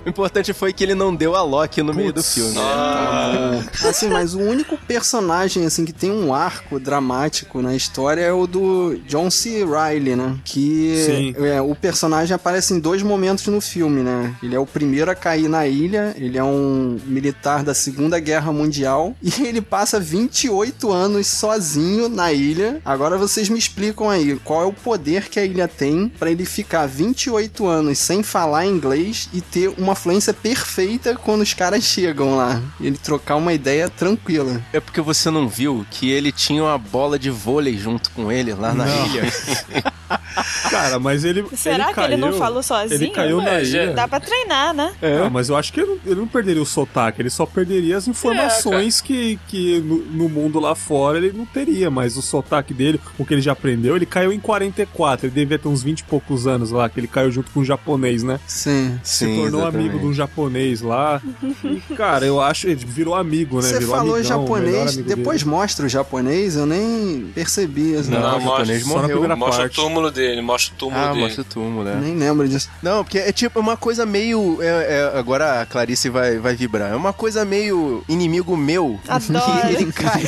[0.06, 2.54] O importante foi que ele não deu a Loki no meio do filme.
[2.58, 8.32] Ah, Assim, mas o único personagem assim que tem um arco dramático na história é
[8.32, 9.64] o do John C.
[9.64, 10.36] Reilly, né?
[10.44, 11.34] Que Sim.
[11.44, 14.34] é, o personagem aparece em dois momentos no filme, né?
[14.42, 18.52] Ele é o primeiro a cair na ilha, ele é um militar da Segunda Guerra
[18.52, 22.80] Mundial e ele passa 28 anos sozinho na ilha.
[22.84, 26.44] Agora vocês me explicam aí qual é o poder que a ilha tem pra ele
[26.44, 32.36] ficar 28 anos sem falar inglês e ter uma fluência perfeita quando os caras chegam
[32.36, 32.60] lá.
[32.80, 34.62] Ele trocar uma ideia tranquila.
[34.72, 38.54] É porque você não viu que ele tinha uma bola de vôlei junto com ele
[38.54, 39.06] lá na Não.
[39.06, 39.24] ilha.
[40.70, 41.44] Cara, mas ele.
[41.56, 42.94] Será ele que ele não caiu- falou sozinho?
[42.94, 43.92] Ele caiu na É, ilha.
[43.92, 44.92] Dá pra treinar, né?
[45.24, 47.96] Ah, mas eu acho que ele não, ele não perderia o sotaque, ele só perderia
[47.96, 52.74] as informações que, que no, no mundo lá fora ele não teria, mas o sotaque
[52.74, 56.00] dele, o que ele já aprendeu, ele caiu em 44, ele devia ter uns 20
[56.00, 58.38] e poucos anos lá, que ele caiu junto com um japonês, né?
[58.46, 58.98] Sim.
[59.02, 59.88] Se tornou exatamente.
[59.88, 61.20] amigo de um japonês lá.
[61.64, 63.68] E, cara, eu acho, ele virou amigo, né?
[63.68, 65.50] Você virou falou amigão, japonês, depois dele.
[65.50, 67.96] mostra o japonês, eu nem percebi.
[67.96, 68.10] assim.
[68.10, 69.08] Não, Não, o japonês só na morreu.
[69.10, 69.80] primeira mostra parte.
[69.80, 71.20] o túmulo dele, mostra o túmulo Ah, dele.
[71.20, 71.98] mostra o túmulo, né?
[72.00, 72.68] Nem lembro disso.
[72.82, 74.58] Não, porque é tipo uma coisa meio.
[74.62, 74.66] é-
[75.14, 76.92] é- agora a Clarice vai, vai vibrar.
[76.92, 78.98] É uma coisa meio inimigo meu.
[79.08, 79.44] Adoro.
[79.66, 80.22] Que ele cai.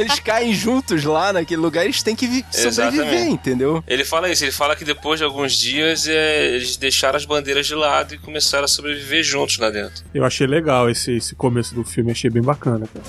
[0.00, 3.32] eles caem juntos lá naquele lugar, eles têm que vi- sobreviver, Exatamente.
[3.32, 3.82] entendeu?
[3.86, 7.66] Ele fala isso, ele fala que depois de alguns dias é, eles deixaram as bandeiras
[7.66, 10.04] de lado e começaram a sobreviver juntos lá dentro.
[10.14, 13.04] Eu achei legal esse, esse começo do filme, achei bem bacana, cara.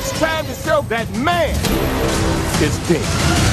[0.00, 1.52] It's time to show that man
[2.62, 3.47] is big.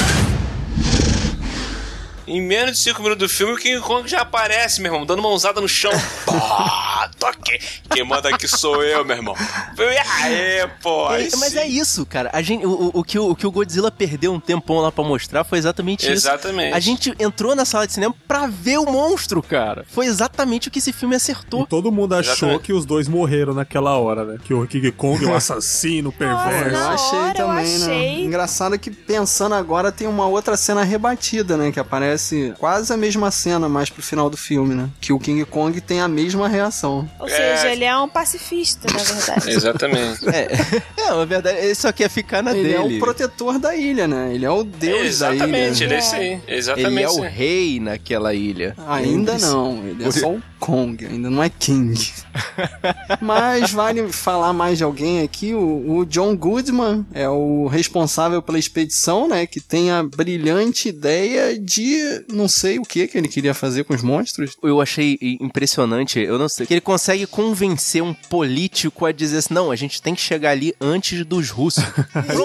[2.28, 5.20] Em menos de 5 minutos do filme, o King Kong já aparece, meu irmão, dando
[5.20, 5.92] uma usada no chão.
[7.26, 7.60] Tô aqui.
[7.92, 9.36] Quem manda aqui sou eu, meu irmão.
[9.78, 11.12] E aí, pô.
[11.14, 11.58] É, mas sim.
[11.60, 12.30] é isso, cara.
[12.34, 14.92] A gente, o, o- o que o, o que o Godzilla perdeu um tempão lá
[14.92, 16.12] pra mostrar foi exatamente isso.
[16.28, 16.74] Exatamente.
[16.74, 19.86] A gente entrou na sala de cinema pra ver o monstro, cara.
[19.90, 21.66] Foi exatamente o que esse filme E acertou.
[21.66, 22.62] todo mundo achou Exatamente.
[22.64, 24.38] que os dois morreram naquela hora, né?
[24.44, 26.66] Que o King Kong é um assassino perverso.
[26.70, 27.86] Eu Na achei hora eu também, né?
[27.86, 28.24] achei.
[28.26, 31.72] Engraçado que pensando agora tem uma outra cena rebatida, né?
[31.72, 34.90] Que aparece quase a mesma cena mais pro final do filme, né?
[35.00, 37.10] Que o King Kong tem a mesma reação.
[37.20, 37.56] Ou É.
[37.58, 39.50] seja, ele é um pacifista, na verdade.
[39.52, 40.30] Exatamente.
[40.30, 40.48] É,
[41.02, 42.98] é, na verdade, ele só quer ficar na Ele é dele.
[42.98, 44.34] o protetor da ilha, né?
[44.34, 45.44] Ele é o deus da ilha.
[45.46, 46.00] Exatamente, ele é É.
[46.00, 46.28] isso aí.
[46.48, 47.04] Ele Exatamente.
[47.04, 48.76] é o rei naquela ilha.
[48.88, 49.46] Ainda Lembre-se.
[49.52, 51.94] não, ele é Por- só o Kong, ainda não é King.
[53.22, 58.58] Mas vale falar mais de alguém aqui, o, o John Goodman é o responsável pela
[58.60, 63.54] expedição, né, que tem a brilhante ideia de não sei o que que ele queria
[63.54, 64.56] fazer com os monstros.
[64.64, 69.54] Eu achei impressionante, eu não sei, que ele consegue convencer um político a dizer assim,
[69.54, 71.84] não, a gente tem que chegar ali antes dos russos.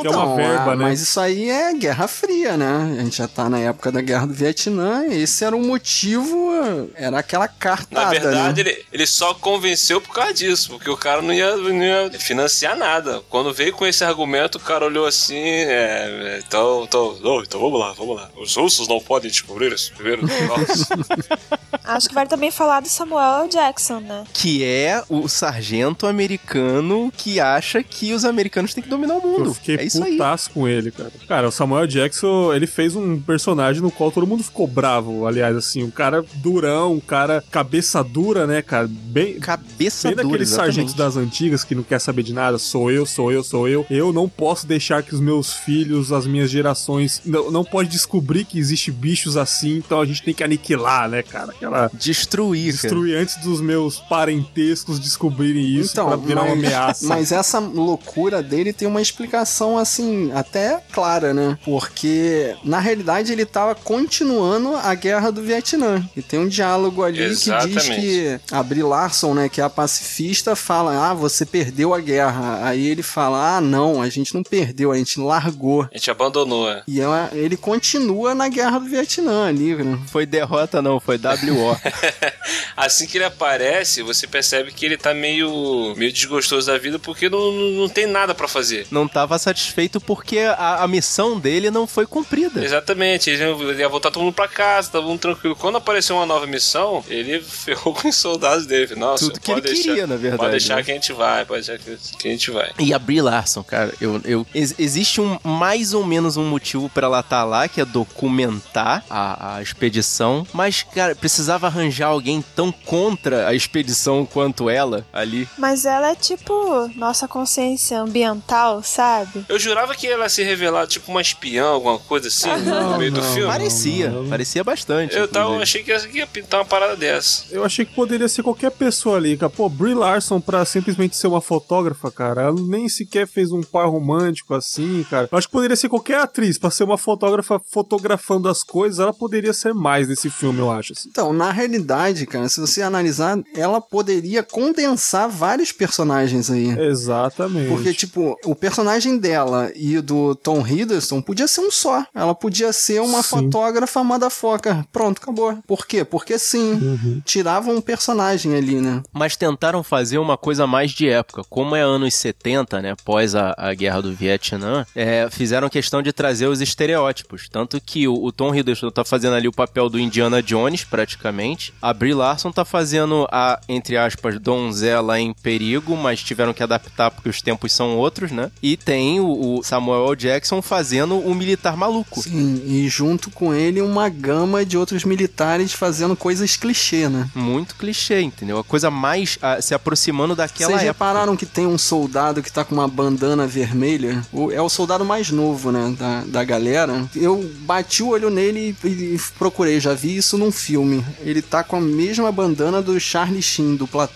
[0.00, 0.84] Que é uma verba, ah, né?
[0.84, 2.96] Mas isso aí é Guerra Fria, né?
[2.98, 6.90] A gente já tá na época da Guerra do Vietnã, e esse era o motivo,
[6.94, 8.70] era aquela cartada, Na verdade, né?
[8.70, 12.76] ele, ele só convenceu por causa disso, porque o cara não ia, não ia financiar
[12.76, 13.22] nada.
[13.28, 17.60] Quando veio com esse argumento, o cara olhou assim, é, é, então, então, oh, então
[17.60, 18.30] vamos lá, vamos lá.
[18.36, 20.22] Os russos não podem descobrir isso primeiro.
[21.84, 23.48] Acho que vale também falar do Samuel.
[23.48, 24.24] Jackson, né?
[24.40, 29.50] Que é o sargento americano que acha que os americanos têm que dominar o mundo.
[29.50, 30.12] Eu fiquei é isso aí.
[30.12, 31.12] putaço com ele, cara.
[31.28, 35.54] Cara, o Samuel Jackson, ele fez um personagem no qual todo mundo ficou bravo, aliás,
[35.54, 38.88] assim, um cara durão, um cara cabeça dura, né, cara?
[38.90, 40.74] Bem, Cabeça bem dura, daqueles exatamente.
[40.74, 43.84] sargentos das antigas que não quer saber de nada, sou eu, sou eu, sou eu.
[43.90, 48.46] Eu não posso deixar que os meus filhos, as minhas gerações, não, não pode descobrir
[48.46, 51.52] que existe bichos assim, então a gente tem que aniquilar, né, cara?
[51.52, 52.82] Aquela Destruir, cara.
[52.82, 53.98] destruir antes dos meus
[54.30, 57.06] parentescos descobrirem isso Então, pra virar uma mas- ameaça.
[57.06, 61.58] Mas essa loucura dele tem uma explicação, assim, até clara, né?
[61.64, 66.04] Porque, na realidade, ele tava continuando a guerra do Vietnã.
[66.16, 67.90] E tem um diálogo ali que diz Exatamente.
[68.00, 72.60] que a Brie Larson, né, que é a pacifista, fala: Ah, você perdeu a guerra.
[72.66, 75.82] Aí ele fala: Ah, não, a gente não perdeu, a gente largou.
[75.82, 76.70] A gente abandonou.
[76.70, 76.82] é.
[76.86, 79.98] E ela- ele continua na guerra do Vietnã ali, né?
[80.06, 81.76] Foi derrota, não, foi WO.
[82.76, 87.28] Assim que ele aparece, você percebe que ele tá meio, meio desgostoso da vida porque
[87.28, 88.86] não, não, tem nada pra fazer.
[88.90, 92.64] não tava satisfeito porque a, a missão dele não foi cumprida.
[92.64, 93.42] Exatamente, ele
[93.78, 95.56] ia- voltar todo mundo pra casa, tava mundo tranquilo.
[95.56, 98.94] Quando apareceu uma nova missão, ele ferrou com os soldados dele.
[98.94, 100.82] Nossa, Tudo que ele deixar, queria, na verdade, Pode deixar né?
[100.82, 101.82] que a gente vai, pode deixar
[102.18, 102.70] que, a gente vai.
[102.78, 106.88] E a Brie Larson, cara, eu, eu ex- existe um mais ou menos um motivo
[106.88, 112.44] pra ela estar lá, que é documentar a, a expedição, mas cara, precisava arranjar alguém
[112.54, 115.48] tão contra a expedição quanto ela ali.
[115.58, 119.44] Mas ela é tipo nossa consciência ambiental, sabe?
[119.48, 122.98] Eu jurava que ela ia se revelar tipo uma espiã, alguma coisa assim, Não, no
[122.98, 123.46] meio do não, filme.
[123.50, 124.30] Parecia, não, não.
[124.30, 125.16] parecia bastante.
[125.16, 127.44] Eu tava, achei que ia, que ia pintar uma parada dessa.
[127.50, 129.50] Eu achei que poderia ser qualquer pessoa ali, cara.
[129.50, 133.86] Pô, Brie Larson pra simplesmente ser uma fotógrafa, cara, ela nem sequer fez um par
[133.88, 135.28] romântico assim, cara.
[135.30, 139.12] Eu acho que poderia ser qualquer atriz pra ser uma fotógrafa fotografando as coisas, ela
[139.12, 140.92] poderia ser mais nesse filme, eu acho.
[140.92, 141.08] assim.
[141.08, 143.99] Então, na realidade, cara, se você analisar, ela poderia
[144.42, 146.68] condensar vários personagens aí.
[146.78, 147.68] Exatamente.
[147.68, 152.04] Porque, tipo, o personagem dela e do Tom Hiddleston podia ser um só.
[152.14, 153.28] Ela podia ser uma Sim.
[153.28, 154.84] fotógrafa motherfucker.
[154.92, 155.58] Pronto, acabou.
[155.66, 156.04] Por quê?
[156.04, 156.72] Porque sim.
[156.72, 157.22] Uhum.
[157.24, 159.02] Tiravam um personagem ali, né?
[159.12, 161.42] Mas tentaram fazer uma coisa mais de época.
[161.48, 162.94] Como é anos 70, né?
[163.04, 167.48] Pós a, a guerra do Vietnã, é, fizeram questão de trazer os estereótipos.
[167.48, 171.72] Tanto que o, o Tom Hiddleston tá fazendo ali o papel do Indiana Jones, praticamente.
[171.80, 177.10] A Brie Larson tá fazendo a, entre aspas, donzela em perigo, mas tiveram que adaptar
[177.10, 178.50] porque os tempos são outros, né?
[178.62, 180.14] E tem o, o Samuel.
[180.14, 182.22] Jackson fazendo o militar maluco.
[182.22, 187.28] Sim, e junto com ele uma gama de outros militares fazendo coisas clichê, né?
[187.34, 188.58] Muito clichê, entendeu?
[188.58, 190.92] A coisa mais ah, se aproximando daquela Vocês época.
[191.04, 194.22] repararam que tem um soldado que tá com uma bandana vermelha?
[194.32, 195.94] O- É o soldado mais novo, né?
[195.98, 197.08] Da, da galera.
[197.14, 201.04] Eu bati o olho nele e, e procurei, já vi isso num filme.
[201.20, 204.10] Ele tá com a mesma bandana do Charlie Sheen, do cara.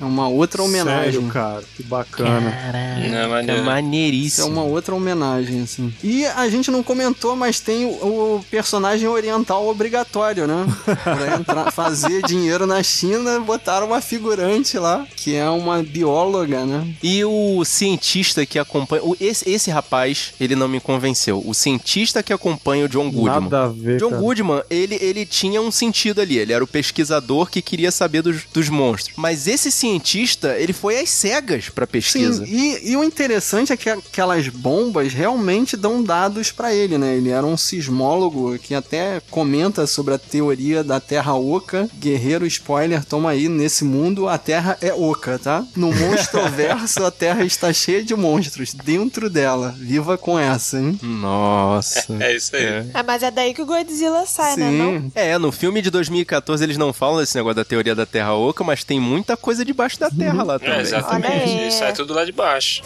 [0.00, 1.12] É uma outra homenagem.
[1.12, 2.40] Sério, cara, que bacana.
[2.40, 3.56] Não, É maneiro.
[3.56, 4.48] Isso é maneiríssimo.
[4.48, 5.92] uma outra homenagem, assim.
[6.02, 10.66] E a gente não comentou, mas tem o, o personagem oriental obrigatório, né?
[11.04, 16.94] Pra entrar, fazer dinheiro na China, botaram uma figurante lá, que é uma bióloga, né?
[17.02, 19.02] E o cientista que acompanha.
[19.20, 21.42] esse, esse rapaz, ele não me convenceu.
[21.46, 23.42] O cientista que acompanha o John Goodman.
[23.42, 24.22] Nada a ver, John cara.
[24.22, 26.38] Goodman, ele, ele tinha um sentido ali.
[26.38, 28.85] Ele era o pesquisador que queria saber dos, dos monstros.
[29.16, 32.44] Mas esse cientista, ele foi às cegas pra pesquisa.
[32.44, 37.16] Sim, e, e o interessante é que aquelas bombas realmente dão dados pra ele, né?
[37.16, 41.88] Ele era um sismólogo que até comenta sobre a teoria da Terra Oca.
[41.98, 45.64] Guerreiro spoiler, toma aí, nesse mundo a Terra é oca, tá?
[45.74, 49.74] No Monstroverso a Terra está cheia de monstros dentro dela.
[49.78, 50.98] Viva com essa, hein?
[51.02, 52.16] Nossa.
[52.20, 52.64] É isso aí.
[52.64, 52.86] É.
[52.94, 54.70] É, mas é daí que o Godzilla sai, né?
[54.70, 55.00] Não?
[55.00, 55.12] Sim.
[55.14, 58.64] É, no filme de 2014 eles não falam desse negócio da teoria da Terra Oca,
[58.64, 60.80] mas tem muita coisa debaixo da Terra lá É, também.
[60.80, 61.26] exatamente.
[61.32, 61.58] Olha aí.
[61.62, 62.82] Ele sai tudo lá de baixo.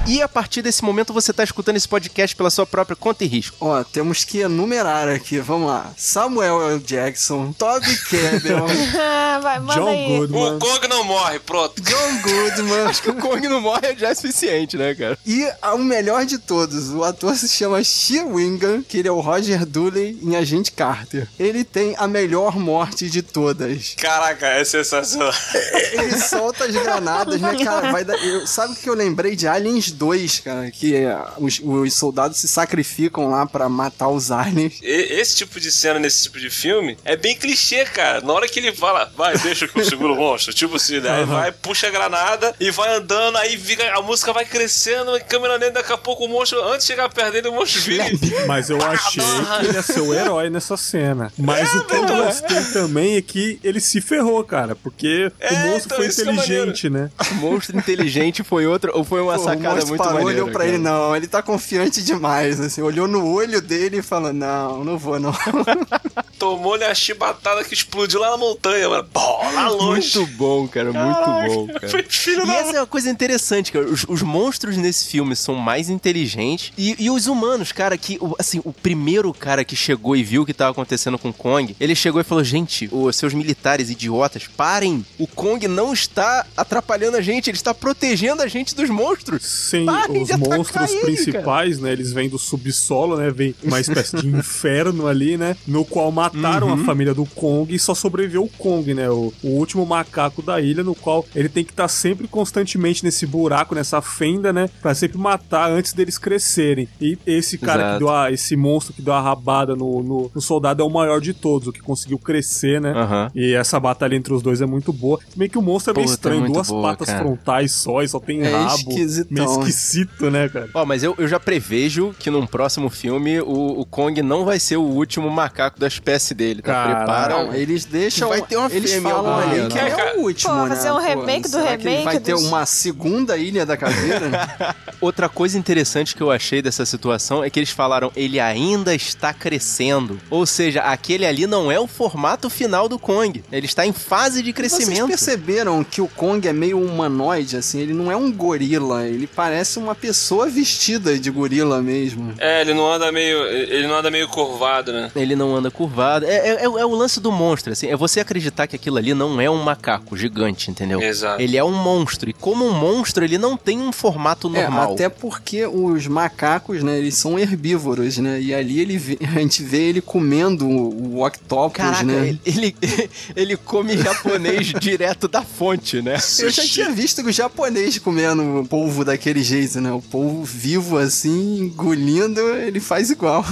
[0.06, 3.28] E a partir desse momento você tá escutando esse podcast pela sua própria conta e
[3.28, 3.56] risco.
[3.62, 5.92] Ó, temos que enumerar aqui, vamos lá.
[5.96, 6.80] Samuel L.
[6.80, 8.68] Jackson, Toby Campbell,
[9.42, 10.18] Vai, manda John aí.
[10.18, 10.56] Goodman.
[10.56, 10.60] O
[11.04, 11.82] não morre, pronto.
[11.82, 15.18] John Goodman Acho que o Kong não morre já é suficiente, né, cara?
[15.26, 19.12] e a- o melhor de todos, o ator se chama Shea Wingham, que ele é
[19.12, 21.28] o Roger Dooley em Agente Carter.
[21.40, 23.96] Ele tem a melhor morte de todas.
[24.00, 25.34] Caraca, é sensacional.
[25.94, 27.92] Ele solta as granadas, né, cara?
[27.92, 30.72] Vai dar- eu- sabe o que eu lembrei de Aliens 2, cara?
[30.72, 34.80] Que é, os, os soldados se sacrificam lá pra matar os aliens.
[34.82, 38.22] E- Esse tipo de cena nesse tipo de filme é bem clichê, cara.
[38.22, 41.10] Na hora que ele fala, vai, deixa que eu seguro o monstro, tipo assim, né?
[41.10, 45.56] Aí vai, puxa a granada e vai andando, aí fica, a música vai crescendo, câmera
[45.56, 48.06] lenta, daqui a pouco o monstro, antes de chegar perto dele, o monstro vira.
[48.48, 51.32] Mas eu achei que ele ia ser o herói nessa cena.
[51.38, 52.26] Mas o que eu então, é.
[52.26, 54.76] gostei também é que ele se ferrou, cara.
[54.76, 57.10] Porque É, o monstro então, foi é inteligente, né?
[57.32, 60.42] O monstro inteligente foi outra ou foi uma Pô, o sacada monstro muito parou, maneira,
[60.42, 60.70] olhou pra cara?
[60.70, 64.98] ele, não, ele tá confiante demais, assim, olhou no olho dele e falou, não, não
[64.98, 65.34] vou não.
[66.38, 69.08] Tomou-lhe a chibatada que explodiu lá na montanha, mano.
[69.12, 69.20] Pô,
[69.54, 70.18] lá longe.
[70.18, 71.88] Muito bom, cara, muito bom, cara.
[71.88, 73.86] E da essa é uma coisa interessante, cara.
[73.86, 76.72] Os, os monstros nesse filme são mais inteligentes.
[76.78, 80.42] E, e os humanos, cara, que, o- assim, o primeiro cara que chegou e viu
[80.42, 83.90] o que tava acontecendo com o Kong, ele chegou e falou: Gente, os seus militares
[83.90, 85.06] idiotas, parem!
[85.18, 89.44] O Kong não está atrapalhando a gente, ele está protegendo a gente dos monstros.
[89.46, 91.92] Sim, Parem os monstros ele, principais, né?
[91.92, 93.30] Eles vêm do subsolo, né?
[93.32, 95.56] Vem uma espécie de inferno ali, né?
[95.68, 96.74] No qual mataram Uhum.
[96.74, 99.10] a família do Kong e só sobreviveu o Kong, né?
[99.10, 103.26] O, o último macaco da ilha, no qual ele tem que estar sempre constantemente nesse
[103.28, 104.70] buraco, nessa fenda, né?
[104.82, 106.88] Pra sempre matar antes deles crescerem.
[107.02, 107.94] E esse cara Exato.
[107.94, 110.90] que deu a, esse monstro que deu a rabada no, no, no soldado é o
[110.90, 112.94] maior de todos, o que conseguiu crescer, né?
[112.96, 113.32] Aham.
[113.36, 115.20] E essa batalha entre os dois é muito boa.
[115.30, 117.20] Se bem que o monstro é meio Puta, é estranho, muito duas boa, patas cara.
[117.20, 118.76] frontais só e só tem É rabo.
[118.76, 119.28] esquisitão.
[119.32, 120.70] Meio esquisito, né, cara?
[120.74, 124.60] Ó, mas eu, eu já prevejo que num próximo filme o, o Kong não vai
[124.60, 126.72] ser o último macaco da espécie dele, tá?
[126.74, 126.96] Caralho.
[126.98, 127.34] Prepara.
[127.46, 128.30] Não, eles deixam.
[128.30, 129.72] Vai ter uma eles fêmea falam ali momento.
[129.74, 130.76] que É, é, o último, Pô, né?
[130.76, 134.76] fazer um remake do remake vai ter dos- uma segunda Ilha da Caveira?
[135.02, 139.34] Outra coisa interessante que eu achei dessa situação é que eles falaram ele ainda está
[139.34, 140.20] crescendo.
[140.30, 143.44] Ou seja, aquele ali não é o formato final do Kong.
[143.52, 145.08] Ele está em fase de Vocês crescimento.
[145.08, 147.80] perceberam que o Kong é meio humanoide, assim?
[147.80, 152.34] Ele não é um gorila, ele parece uma pessoa vestida de gorila mesmo.
[152.38, 153.44] É, ele não anda meio.
[153.46, 155.12] Ele não anda meio curvado, né?
[155.16, 156.26] Ele não anda curvado.
[156.26, 157.88] É, é- o- é o lance do monstro, assim.
[157.88, 161.02] É você acreditar que aquilo ali não é um macaco gigante, entendeu?
[161.02, 161.42] Exato.
[161.42, 162.30] Ele é um monstro.
[162.30, 164.92] E como um monstro, ele não tem um formato normal.
[164.92, 168.40] É, até porque os macacos, né, eles são herbívoros, né?
[168.42, 172.30] E ali ele vê- a gente vê ele comendo o, o octopus, Caraca, né?
[172.30, 172.76] ele, ele,
[173.36, 176.18] ele come japonês direto da fonte, né?
[176.40, 179.92] Eu já tinha visto o japonês comendo polvo daquele jeito, né?
[179.92, 183.44] O polvo vivo assim, engolindo, ele faz igual.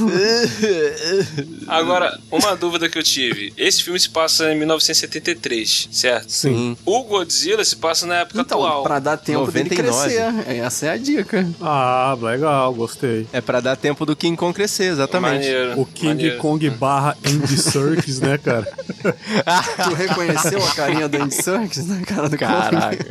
[1.68, 3.54] Agora, uma dúvida que eu tive.
[3.58, 6.32] Esse filme se passa em 1973, certo?
[6.32, 6.78] Sim.
[6.86, 8.84] O Godzilla se passa na época Então, atual.
[8.84, 9.70] pra dar tempo 99.
[9.70, 10.52] dele crescer.
[10.58, 11.48] Essa é a dica.
[11.62, 13.28] Ah, legal, gostei.
[13.32, 15.34] É pra dar tempo do King Kong crescer, exatamente.
[15.46, 16.38] Maneiro, O King maneiro.
[16.40, 18.68] Kong barra Andy Serkis, né, cara?
[19.84, 22.52] Tu reconheceu a carinha do Andy Serkis na cara do Kong?
[22.52, 23.06] Caraca.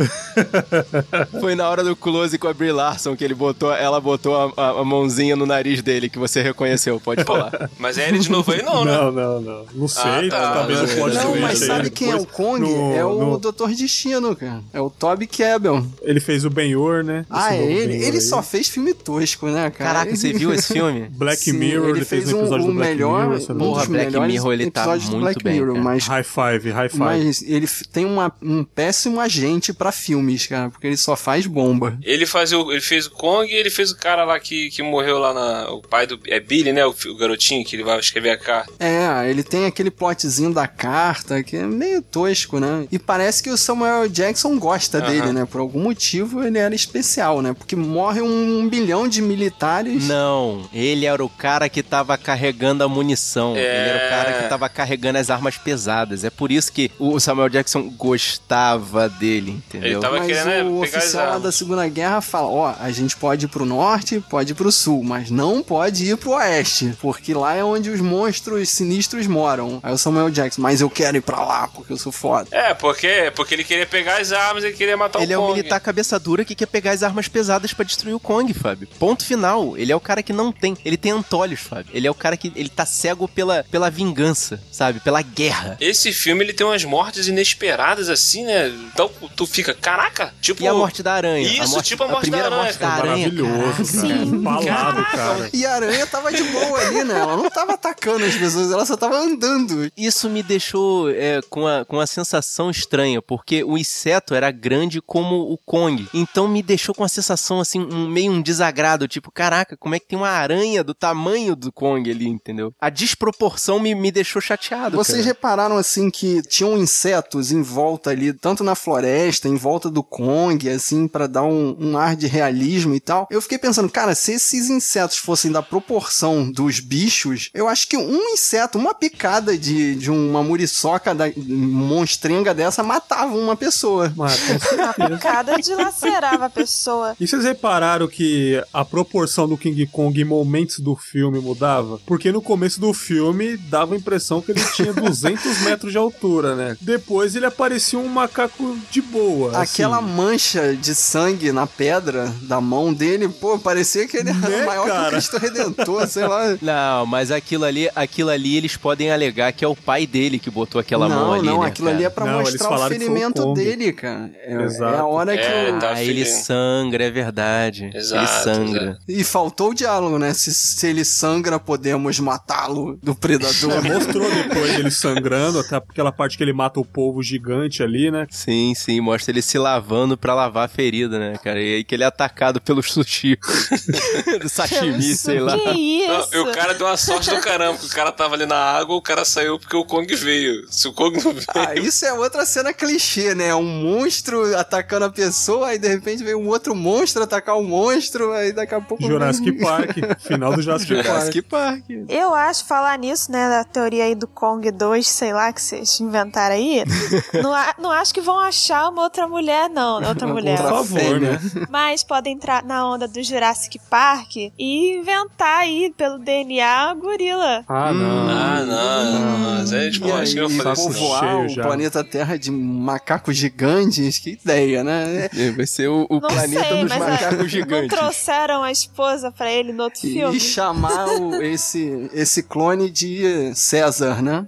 [1.41, 4.63] Foi na hora do close com a Brie Larson que ele botou, ela botou a,
[4.63, 7.71] a- a mãozinha no nariz dele que você reconheceu, pode falar.
[7.79, 8.93] Mas é ele de novo aí, não, né?
[8.93, 9.65] Não, não, não.
[9.75, 10.53] Não sei, tá.
[10.55, 12.27] talvez Não, eu possa Não, mas sabe quem é o.
[12.27, 12.61] Kong?
[12.61, 14.63] No- é o no- Doutor Destino, cara.
[14.73, 15.87] É o Toby Cabell.
[16.03, 17.27] Ele fez o Ben-Hur, né?
[17.29, 17.95] Ah, Esse é novo ele?
[17.97, 18.21] Ele aí.
[18.21, 19.93] só fez filme tosco, né, cara?
[19.93, 21.09] Caraca, você viu esse filme?
[21.13, 23.81] Black Sim, Mirror, ele fez um um, episódio o do Black melhor, Mirror, um Porra,
[23.81, 24.11] dos engano.
[24.11, 26.99] Black Mirror, ele tá muito Black bem, Mirror, mas High five, high five.
[26.99, 31.99] Mas ele tem uma, um péssimo agente pra filmes, cara, porque ele só faz bomba.
[32.03, 34.83] Ele, fazia o- ele fez o Kong e ele fez o cara lá que, que
[34.83, 35.71] morreu lá na.
[35.71, 36.19] O pai do.
[36.27, 36.87] É Billy, né?
[36.87, 38.73] O, o garotinho que ele vai escrever a carta.
[38.79, 42.87] É, ele tem aquele plotzinho da carta que é meio tosco, né?
[42.91, 45.07] E parece que o Samuel Jackson gosta Aham.
[45.07, 45.45] dele, né?
[45.45, 47.53] Por algum motivo ele era especial, né?
[47.53, 50.07] Porque morre um bilhão de militares.
[50.07, 53.55] Não, ele era o cara que tava carregando a munição.
[53.57, 53.61] É.
[53.61, 56.25] Ele era o cara que tava carregando as armas pesadas.
[56.25, 59.91] É por isso que o Samuel Jackson gostava dele, entendeu?
[59.91, 62.75] Ele tava Mas querendo, né, o pegar as oficial lá da Segunda Guerra fala, ó,
[62.81, 66.33] a gente pode ir pro norte, pode ir pro sul, mas não pode ir pro
[66.33, 69.81] oeste, porque lá é onde os monstros sinistros moram.
[69.83, 72.49] Aí o Samuel Jackson, mas eu quero ir pra lá, porque eu sou foda.
[72.51, 75.47] É, porque, porque ele queria pegar as armas e queria matar Ele o é um
[75.47, 75.55] Kong.
[75.55, 78.87] militar cabeça dura que quer pegar as armas pesadas pra destruir o Kong, Fábio.
[78.99, 79.79] Ponto final.
[79.79, 80.77] Ele é o cara que não tem.
[80.85, 81.87] Ele tem antolhos, Fábio.
[81.95, 85.01] Ele é o cara que ele tá cego pela, pela vingança, sabe?
[85.01, 85.79] Pela guerra.
[85.81, 88.69] Esse filme ele tem umas mortes inesperadas assim, né?
[88.93, 90.63] Então tu fica, caraca, tipo.
[90.63, 91.49] E a morte da aranha?
[91.49, 93.09] Isso, a morte, tipo a morte primeira da aranha, morte da cara.
[93.09, 93.33] aranha.
[93.33, 94.19] Maravilhoso, cara.
[94.19, 94.43] Sim.
[94.45, 95.51] Falado, cara.
[95.55, 97.19] E a aranha tava de boa ali, né?
[97.19, 99.91] Ela não tava atacando as pessoas, ela só tava andando.
[99.97, 105.01] Isso me deixou é, com, a, com uma sensação estranha, porque o inseto era grande
[105.01, 106.09] como o Kong.
[106.13, 109.07] Então me deixou com a sensação, assim, um, meio um desagrado.
[109.07, 112.75] Tipo, caraca, como é que tem uma aranha do tamanho do Kong ali, entendeu?
[112.81, 114.97] A desproporção me, me deixou chateado.
[114.97, 115.29] Vocês cara.
[115.29, 120.69] repararam assim que tinham insetos em volta ali, tanto na floresta, em volta do Kong,
[120.69, 123.29] assim, pra dar um, um ar de realismo e tal.
[123.31, 127.97] Eu fiquei pensando, cara, se esses insetos fossem da proporção dos bichos, eu acho que
[127.97, 134.13] um inseto, uma picada de, de uma muriçoca da, monstrenga dessa matava uma pessoa.
[134.17, 137.17] Mas, com dilacerava a pessoa.
[137.21, 142.01] E vocês repararam que a proporção do King Kong em momentos do filme mudava?
[142.07, 146.55] Porque no começo do filme dava a impressão que ele tinha 200 metros de altura,
[146.55, 146.77] né?
[146.81, 149.59] Depois ele parecia um macaco de boa.
[149.59, 150.09] Aquela assim.
[150.09, 154.85] mancha de sangue na pedra da mão dele, pô, parecia que ele era Né, maior
[154.85, 155.11] que o cara?
[155.11, 156.57] Cristo Redentor, sei lá.
[156.63, 160.51] Não, mas aquilo ali, aquilo ali eles podem alegar que é o pai dele que
[160.51, 161.97] botou aquela não, mão ali, não, né, aquilo cara?
[161.97, 163.65] ali é pra Não, eles mostrar o falaram que foi o ferimento Kong.
[163.65, 164.31] dele, cara.
[164.43, 164.95] É, Exato.
[164.95, 165.79] é a hora que É, o...
[165.79, 165.93] tá.
[165.95, 167.91] Ah, ele sangra, é verdade.
[167.95, 168.99] Exato, ele sangra.
[169.09, 170.33] E faltou o diálogo, né?
[170.35, 173.85] Se, se ele sangra, podemos matá-lo do predador.
[173.85, 178.11] É, mostrou depois ele sangrando, até aquela parte que ele mata o povo gigante ali,
[178.11, 178.27] né?
[178.31, 181.61] Sim, sim, mostra ele se lavando pra lavar a ferida, né, cara?
[181.61, 183.39] E aí que ele é atacado pelo sushi.
[184.41, 185.59] do sashimi, sei lá.
[185.59, 186.09] Que isso?
[186.09, 188.57] Não, e o cara deu uma sorte do caramba, porque o cara tava ali na
[188.57, 190.67] água, o cara saiu porque o Kong veio.
[190.71, 191.47] Se o Kong não veio.
[191.55, 193.55] Ah, isso é outra cena clichê, né?
[193.55, 198.33] Um monstro atacando a pessoa, aí de repente vem um outro monstro atacar um monstro,
[198.33, 199.03] aí daqui a pouco.
[199.05, 201.83] Jurassic Park, final do Jurassic, Jurassic Park.
[201.89, 202.07] Park.
[202.09, 206.01] Eu acho, falar nisso, né, da teoria aí do Kong 2, sei lá, que vocês
[206.01, 206.83] inventaram aí,
[207.43, 210.59] não, a- não acho que vão achar uma outra mulher, não, outra mulher.
[210.59, 211.39] Por favor, né?
[211.69, 217.65] Mas podem entrar na onda do Jurassic Park e inventar aí, pelo DNA, a gorila.
[217.69, 218.29] Ah, não.
[218.29, 220.83] Ah, não, não, gente E acho que eu falei isso.
[220.89, 221.63] povoar cheio o já.
[221.63, 222.51] planeta Terra de
[222.81, 225.29] macacos gigantes, que ideia, né?
[225.37, 227.99] É, Vai ser o, o Não planeta sei, dos macacos a, não gigantes.
[227.99, 230.37] trouxeram a esposa pra ele no outro filme.
[230.37, 234.47] E chamar o- esse, esse clone de César, né?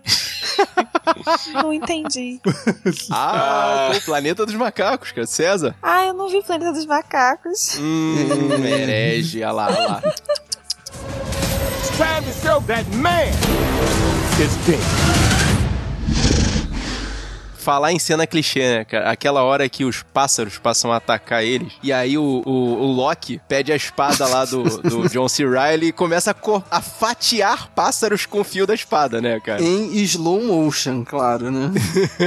[1.53, 2.41] Não entendi.
[3.11, 5.27] Ah, pô, o planeta dos macacos, cara.
[5.27, 5.75] César.
[5.83, 7.77] Ah, eu não vi Planeta dos Macacos.
[7.79, 8.15] Hum,
[8.65, 10.03] herege, olha lá, olha lá.
[11.97, 13.29] Time to show that man
[14.41, 15.22] is king.
[17.63, 19.11] Falar em cena clichê, né, cara?
[19.11, 22.51] Aquela hora que os pássaros passam a atacar eles, e aí o, o,
[22.83, 25.47] o Loki pede a espada lá do, do John C.
[25.49, 29.63] Reilly e começa a, a fatiar pássaros com o fio da espada, né, cara?
[29.63, 31.71] Em slow motion, claro, né?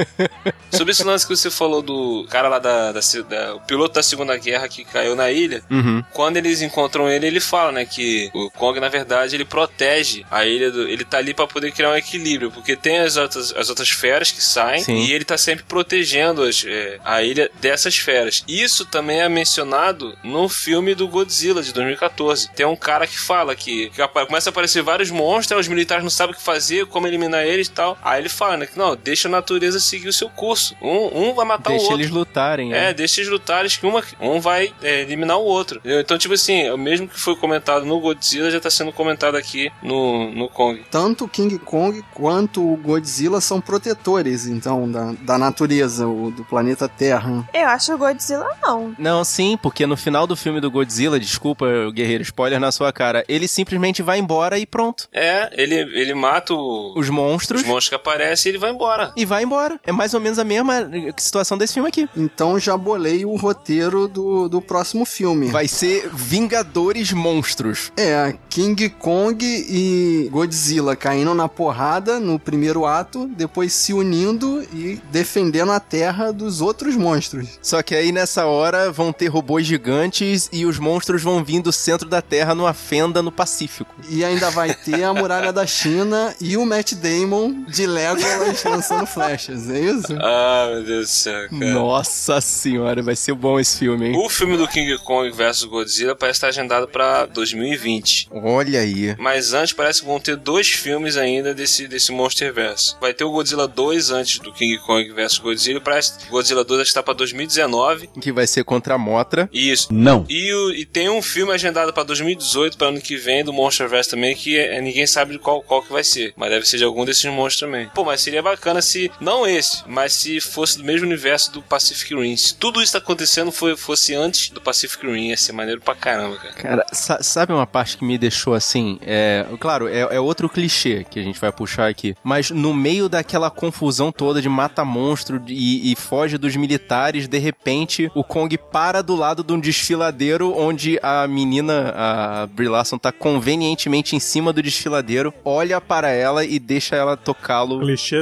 [0.71, 4.03] Sobre esse lance que você falou do cara lá da, da, da- o piloto da
[4.03, 6.03] Segunda Guerra que caiu na ilha, Uhum.
[6.13, 10.45] quando eles encontram ele, ele fala, né, que o Kong, na verdade, ele protege a
[10.45, 13.69] ilha, do, ele tá ali pra poder criar um equilíbrio, porque tem as outras, as
[13.69, 14.95] outras feras que saem, Sim.
[14.95, 18.43] e ele tá sempre protegendo as, é, a ilha dessas feras.
[18.47, 22.49] Isso também é mencionado no filme do Godzilla, de 2014.
[22.51, 26.09] Tem um cara que fala que, que começa a aparecer vários monstros, os militares não
[26.09, 27.97] sabem o que fazer, como eliminar eles e tal.
[28.03, 30.75] Aí ele fala, né, que não, deixa a natureza seguir o seu curso.
[30.81, 32.01] Um, um vai matar Deixa o outro.
[32.01, 32.93] eles lutarem, É, né?
[32.93, 35.79] deixa eles lutarem, que uma, um vai é, eliminar o outro.
[35.79, 36.01] Entendeu?
[36.01, 39.71] Então, tipo assim, o mesmo que foi comentado no Godzilla já tá sendo comentado aqui
[39.81, 40.83] no, no Kong.
[40.91, 46.43] Tanto o King Kong quanto o Godzilla são protetores, então, da, da natureza, o, do
[46.43, 47.47] planeta Terra.
[47.53, 48.95] Eu acho o Godzilla não.
[48.97, 53.23] Não, sim, porque no final do filme do Godzilla, desculpa, guerreiro, spoiler na sua cara,
[53.27, 55.07] ele simplesmente vai embora e pronto.
[55.13, 59.11] É, ele, ele mata o- Os monstros os monstros que aparecem e ele vai embora.
[59.15, 59.79] e vai embora.
[59.85, 62.07] É mais ou menos a mesma situação desse filme aqui.
[62.15, 65.47] Então já bolei o roteiro do, do próximo filme.
[65.47, 67.91] Vai ser Vingadores Monstros.
[67.97, 74.99] É, King Kong e Godzilla caindo na porrada no primeiro ato, depois se unindo e
[75.11, 77.59] defendendo a Terra dos outros monstros.
[77.61, 81.71] Só que aí nessa hora vão ter robôs gigantes e os monstros vão vir do
[81.71, 83.93] centro da Terra numa fenda no Pacífico.
[84.09, 89.05] E ainda vai ter a Muralha da China e o Matt Damon de Legolas lançando
[89.05, 90.13] flechas, é isso?
[90.19, 91.71] Ah, meu Deus do céu, cara.
[91.73, 94.15] Nossa senhora, vai ser bom esse filme, hein?
[94.17, 98.29] O filme do King Kong vs Godzilla parece estar agendado pra 2020.
[98.31, 99.15] Olha aí.
[99.19, 102.95] Mas antes parece que vão ter dois filmes ainda desse, desse Monsterverse.
[102.99, 105.81] Vai ter o Godzilla 2 antes do King Kong vs Godzilla.
[106.27, 108.07] O Godzilla 2 está pra 2019.
[108.21, 109.49] Que vai ser contra a Motra.
[109.53, 109.87] Isso.
[109.93, 110.25] Não.
[110.29, 114.09] E, o- e tem um filme agendado pra 2018, para ano que vem, do Monsterverse
[114.09, 116.33] também, que é- ninguém sabe de qual, qual que vai ser.
[116.35, 117.89] Mas deve ser de algum desses monstros também.
[117.93, 122.13] Pô, mas seria bacana se, não esse, mas se fosse do mesmo universo do Pacific
[122.15, 122.35] Rim.
[122.35, 125.95] Se tudo isso tá acontecendo foi, fosse antes do Pacific Rim, ia ser maneiro pra
[125.95, 126.53] caramba, cara.
[126.53, 128.97] Cara, sa- sabe uma parte que me deixou assim?
[129.01, 132.15] É, claro, é, é outro clichê que a gente vai puxar aqui.
[132.23, 137.37] Mas no meio daquela confusão toda de mata monstro e, e foge dos militares, de
[137.37, 142.97] repente o Kong para do lado de um desfiladeiro onde a menina, a Brie Larson,
[142.97, 147.81] tá convenientemente em cima do desfiladeiro, olha para ela e deixa ela tocá-lo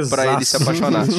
[0.09, 1.05] pra ele se apaixonar.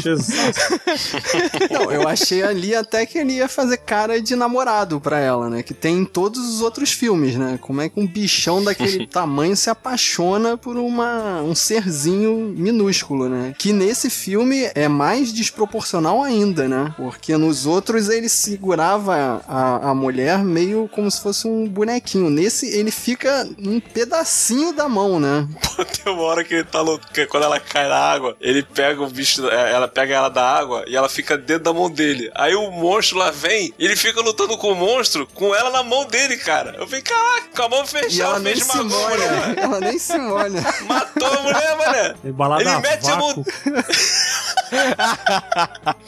[1.71, 5.63] Não, eu achei ali até que ele ia fazer cara de namorado pra ela, né?
[5.63, 7.59] Que tem em todos os outros filmes, né?
[7.61, 13.55] Como é que um bichão daquele tamanho se apaixona por uma, um serzinho minúsculo, né?
[13.59, 16.95] Que nesse filme é mais desproporcional ainda, né?
[16.97, 22.31] Porque nos outros ele segurava a, a mulher meio como se fosse um bonequinho.
[22.31, 25.47] Nesse ele fica um pedacinho da mão, né?
[26.05, 29.03] Tem uma hora que ele tá louco, que quando ela cai na água, ele pega
[29.03, 32.31] o bicho, é, ela pega ela da água e ela fica dentro da mão dele.
[32.35, 35.83] Aí o monstro lá vem, e ele fica lutando com o monstro com ela na
[35.83, 36.75] mão dele, cara.
[36.79, 39.31] Eu falei, caraca, com a mão E fechada, ela nem fez se magulha, molha.
[39.41, 39.61] mano.
[39.61, 40.65] Ela nem se molha.
[40.87, 42.15] Matou a mulher, mané.
[42.61, 43.45] Ele mete a mão.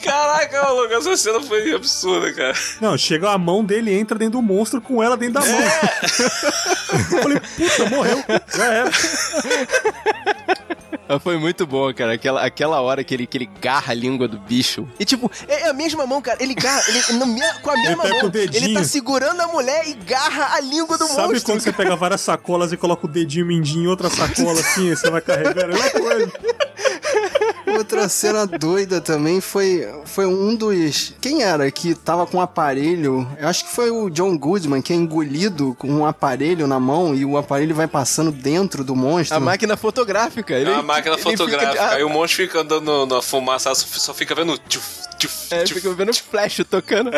[0.03, 2.55] Caraca, maluco, essa cena foi absurda, cara.
[2.81, 5.59] Não, chega a mão dele e entra dentro do monstro com ela dentro da mão.
[5.61, 8.25] Eu falei, puta, morreu.
[8.55, 8.91] Já era.
[11.21, 12.15] Foi muito bom, cara.
[12.15, 14.89] Aquela, aquela hora que ele, que ele garra a língua do bicho.
[14.99, 16.43] E tipo, é a mesma mão, cara.
[16.43, 18.21] Ele garra ele, no me- com a mesma mão.
[18.21, 18.65] com o dedinho.
[18.65, 21.45] Ele tá segurando a mulher e garra a língua do Sabe monstro.
[21.53, 24.97] quando você pega várias sacolas e coloca o dedinho mindinho em outra sacola assim, e
[24.97, 25.61] você vai carregando?
[25.73, 26.33] É uma coisa.
[27.77, 31.13] Outra cena doida também foi, foi um dos.
[31.21, 33.27] Quem era que tava com um aparelho?
[33.39, 37.15] Eu acho que foi o John Goodman, que é engolido com um aparelho na mão
[37.15, 39.37] e o aparelho vai passando dentro do monstro.
[39.37, 40.55] A máquina fotográfica.
[40.55, 41.83] Ele, É uma máquina fica- fotográfica.
[41.83, 44.85] ah, Aí o monstro fica andando na fumaça, só, fica vendo tchuf,
[45.51, 47.11] é, fica vendo flash tocando.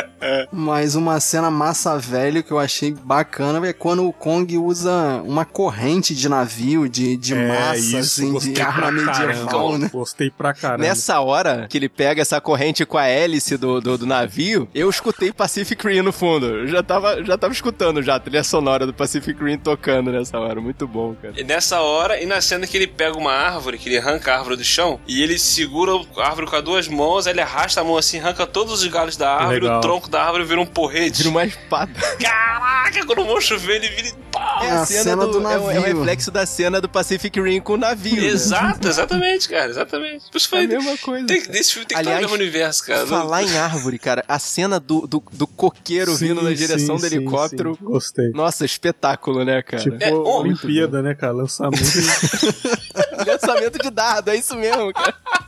[0.52, 5.44] Mas uma cena massa velho que eu achei bacana é quando o Kong usa uma
[5.44, 9.78] corrente de navio, de, de massa, assim, gostei de arma medieval, caramba.
[9.78, 9.90] né?
[9.92, 10.84] Gostei pra caramba.
[10.84, 14.88] Nessa hora que ele pega essa corrente com a hélice do, do, do navio, eu
[14.88, 16.46] escutei Pacific Rim no fundo.
[16.46, 20.38] Eu já tava, já tava escutando já a trilha sonora do Pacific Rim tocando nessa
[20.38, 20.60] hora.
[20.60, 21.34] Muito bom, cara.
[21.36, 24.38] E nessa hora, e na cena que ele pega uma árvore, que ele arranca a
[24.38, 27.80] árvore do chão, e ele segura a árvore com as duas mãos, aí ele arrasta
[27.80, 29.78] a mão assim, arranca todos os galhos da árvore, Legal.
[29.78, 31.18] o tronco da árvore vira um porrete.
[31.18, 31.92] Vira uma espada.
[32.20, 34.08] Caraca, quando o monstro vê, ele vira.
[34.08, 34.60] e pá!
[34.62, 35.98] É a cena do é, o, é o navio.
[35.98, 38.16] reflexo da cena do Pacific Rim com o navio.
[38.20, 38.26] né?
[38.28, 40.30] Exato, exatamente, cara, exatamente.
[40.30, 40.66] Por isso É a foi.
[40.76, 41.26] mesma coisa.
[41.26, 41.52] Tem, cara.
[41.64, 43.06] filme tem que Aliás, estar no mesmo universo, cara.
[43.06, 47.08] Falar em árvore, cara, a cena do, do, do coqueiro Sim, vindo na direção sim,
[47.08, 47.76] do helicóptero.
[47.78, 47.84] sim.
[47.84, 48.30] Gostei.
[48.30, 49.82] Nossa, espetáculo, né, cara?
[49.82, 51.32] Tipo, É, Olimpíada, né, cara?
[51.32, 51.82] Lançamento.
[53.26, 55.14] Lançamento de dado, é isso mesmo, cara.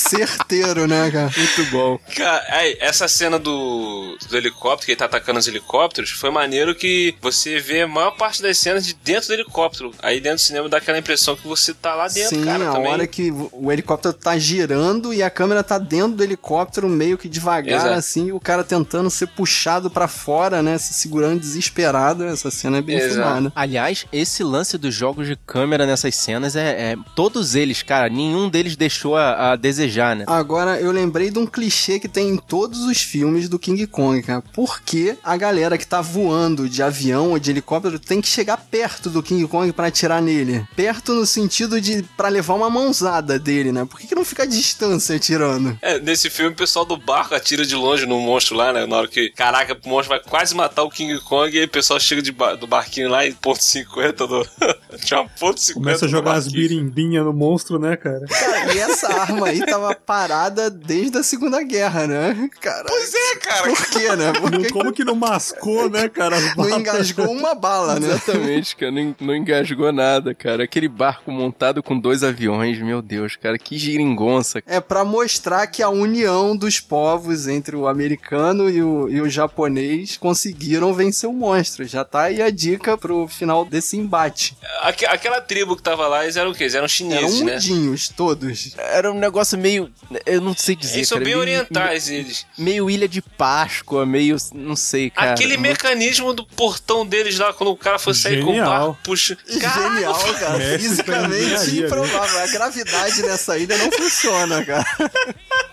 [0.00, 1.30] Certeiro, né, cara?
[1.36, 1.98] Muito bom.
[2.16, 6.74] Cara, aí, essa cena do, do helicóptero, que ele tá atacando os helicópteros, foi maneiro
[6.74, 9.92] que você vê a maior parte das cenas de dentro do helicóptero.
[10.02, 12.72] Aí dentro do cinema dá aquela impressão que você tá lá dentro, Sim, cara, a
[12.72, 12.92] também.
[12.92, 17.28] hora que o helicóptero tá girando e a câmera tá dentro do helicóptero, meio que
[17.28, 17.94] devagar, Exato.
[17.94, 20.78] assim, e o cara tentando ser puxado pra fora, né?
[20.78, 22.24] Se segurando desesperado.
[22.24, 23.14] Essa cena é bem Exato.
[23.14, 23.52] filmada.
[23.54, 28.48] Aliás, esse lance dos jogos de câmera nessas cenas é, é- Todos eles, cara, nenhum
[28.48, 30.24] deles deixou a, a desejar, né?
[30.26, 34.22] Agora, eu lembrei de um clichê que tem em todos os filmes do King Kong,
[34.22, 34.42] cara.
[34.52, 38.56] Por que a galera que tá voando de avião ou de helicóptero tem que chegar
[38.56, 40.64] perto do King Kong pra atirar nele?
[40.76, 43.84] Perto no sentido de pra levar uma mãozada dele, né?
[43.84, 45.76] Por que, que não fica a distância atirando?
[45.82, 48.86] É, nesse filme o pessoal do barco atira de longe no monstro lá, né?
[48.86, 51.68] Na hora que, caraca, o monstro vai quase matar o King Kong e aí o
[51.68, 54.46] pessoal chega de ba- do barquinho lá em ponto 50 do...
[55.04, 58.26] Tinha uma ponto 50 Começa a jogar as birimbinhas no monstro, né, cara?
[58.26, 62.50] Cara, e essa arma aí tava parada desde a Segunda Guerra, né?
[62.60, 63.62] Cara, Pois é, cara.
[63.68, 64.32] por quê, né?
[64.32, 66.36] Por Não- que como que não mascou, né, cara?
[66.56, 68.08] não engasgou uma bala, né?
[68.08, 68.92] Exatamente, cara.
[68.92, 70.64] Não, não engasgou nada, cara.
[70.64, 73.58] Aquele barco montado com dois aviões, meu Deus, cara.
[73.58, 74.62] Que giringonça.
[74.66, 79.28] É pra mostrar que a união dos povos entre o americano e o, e o
[79.28, 81.84] japonês conseguiram vencer o monstro.
[81.86, 84.56] Já tá aí a dica pro final desse embate.
[84.82, 86.64] Aque- aquela tribo que tava lá, eles eram o quê?
[86.64, 87.54] Eles eram Eram chineses, né?
[87.54, 88.74] mudinhos, todos.
[88.76, 89.90] Era um negócio meio.
[90.26, 90.96] Eu não sei dizer.
[90.98, 92.46] Eles são cara, bem meio- orientais, eles.
[92.58, 94.36] Meio Ilha de Páscoa, meio.
[94.54, 95.32] Não sei, cara.
[95.32, 98.68] Aquele Muito- mecanismo do portão deles lá, quando o cara for sair com o Genial.
[98.70, 99.38] barco, puxa.
[99.46, 100.78] Genial, cara.
[100.78, 102.40] Fisicamente improvável.
[102.42, 104.84] A gravidade nessa ilha não funciona, cara.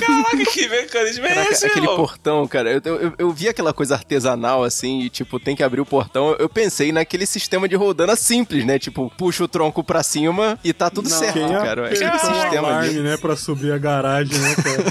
[0.00, 1.96] Caraca, que mecanismo é Caraca, esse, aquele irmão?
[1.96, 5.80] portão, cara, eu, eu, eu vi aquela coisa artesanal assim, e tipo, tem que abrir
[5.80, 6.34] o portão.
[6.38, 8.78] Eu pensei naquele sistema de rodana simples, né?
[8.78, 11.16] Tipo, puxa o tronco pra cima e tá tudo Não.
[11.18, 11.86] certo, Quem cara.
[11.86, 13.00] Aquele o sistema alarme, ali.
[13.00, 14.82] né, pra subir a garagem, né, cara?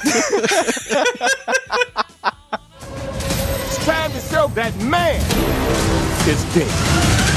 [4.12, 5.18] To show that man
[6.28, 7.31] is king.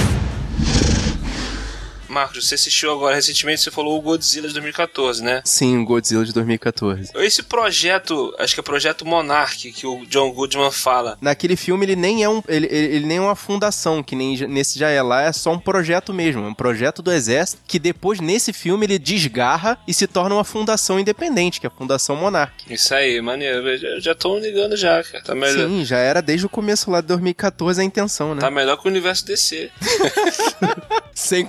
[2.15, 5.43] Marcos, você assistiu agora recentemente, você falou o Godzilla de 2014, né?
[5.45, 7.11] Sim, o Godzilla de 2014.
[7.17, 11.19] Esse projeto, acho que é o projeto Monarch, que o John Goodman fala.
[11.21, 14.37] Naquele filme ele nem é um ele, ele, ele nem é uma fundação, que nem
[14.47, 17.81] nesse já é lá, é só um projeto mesmo, é um projeto do exército que
[17.81, 22.15] depois nesse filme ele desgarra e se torna uma fundação independente, que é a Fundação
[22.15, 22.73] Monarch.
[22.73, 23.69] Isso aí, maneiro.
[23.69, 25.25] Eu já, tô ligando já, cara.
[25.25, 28.41] Tá melhor, Sim, já era desde o começo lá de 2014 a intenção, né?
[28.41, 29.71] tá melhor que o universo DC.
[31.15, 31.45] Sem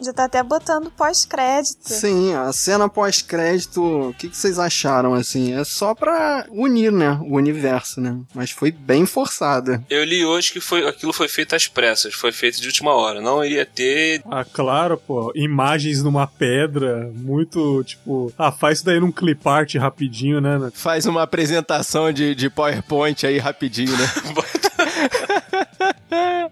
[0.00, 1.88] Já tá até botando pós-crédito.
[1.88, 5.54] Sim, a cena pós-crédito, o que, que vocês acharam, assim?
[5.54, 7.18] É só pra unir, né?
[7.22, 8.18] O universo, né?
[8.34, 9.82] Mas foi bem forçada.
[9.90, 13.20] Eu li hoje que foi, aquilo foi feito às pressas, foi feito de última hora.
[13.20, 14.22] Não iria ter.
[14.30, 15.32] Ah, claro, pô.
[15.34, 18.32] Imagens numa pedra, muito, tipo...
[18.38, 20.70] Ah, faz isso daí num clip art rapidinho, né?
[20.74, 24.06] Faz uma apresentação de, de PowerPoint aí rapidinho, né?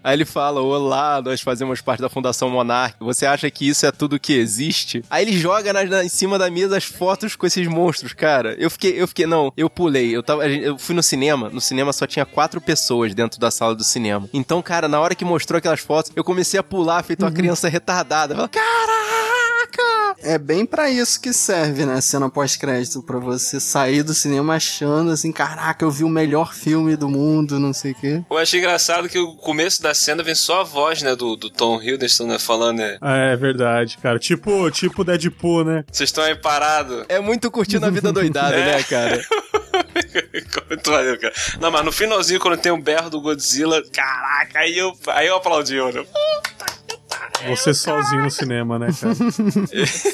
[0.07, 2.95] Aí ele fala: Olá, nós fazemos parte da Fundação Monarch.
[3.01, 5.03] Você acha que isso é tudo que existe?
[5.09, 8.55] Aí ele joga na- na- em cima da mesa as fotos com esses monstros, cara.
[8.57, 10.15] Eu fiquei, eu fiquei, não, eu pulei.
[10.15, 13.75] Eu, tava, eu fui no cinema, no cinema só tinha quatro pessoas dentro da sala
[13.75, 14.29] do cinema.
[14.33, 17.67] Então, cara, na hora que mostrou aquelas fotos, eu comecei a pular, feito uma criança
[17.67, 18.33] retardada.
[18.33, 18.49] Eu falei,
[19.71, 20.15] Caraca!
[20.23, 21.99] É bem pra isso que serve, né?
[22.01, 26.95] Cena pós-crédito, pra você sair do cinema achando assim, caraca, eu vi o melhor filme
[26.95, 28.23] do mundo, não sei o quê.
[28.29, 31.49] Eu achei engraçado que o começo da cena vem só a voz, né, do, do
[31.49, 32.97] Tom Hiddleston, né, falando, né?
[33.01, 34.19] É verdade, cara.
[34.19, 35.83] Tipo, tipo Deadpool, né?
[35.91, 37.05] Vocês estão aí parados.
[37.09, 39.21] É muito curtindo a vida doidada, né, cara?
[40.69, 41.33] Muito maneiro, cara.
[41.59, 45.35] Não, mas no finalzinho, quando tem o berro do Godzilla, caraca, aí eu, aí eu
[45.35, 46.05] aplaudi, olha.
[47.47, 49.15] Você sozinho no cinema, né, cara?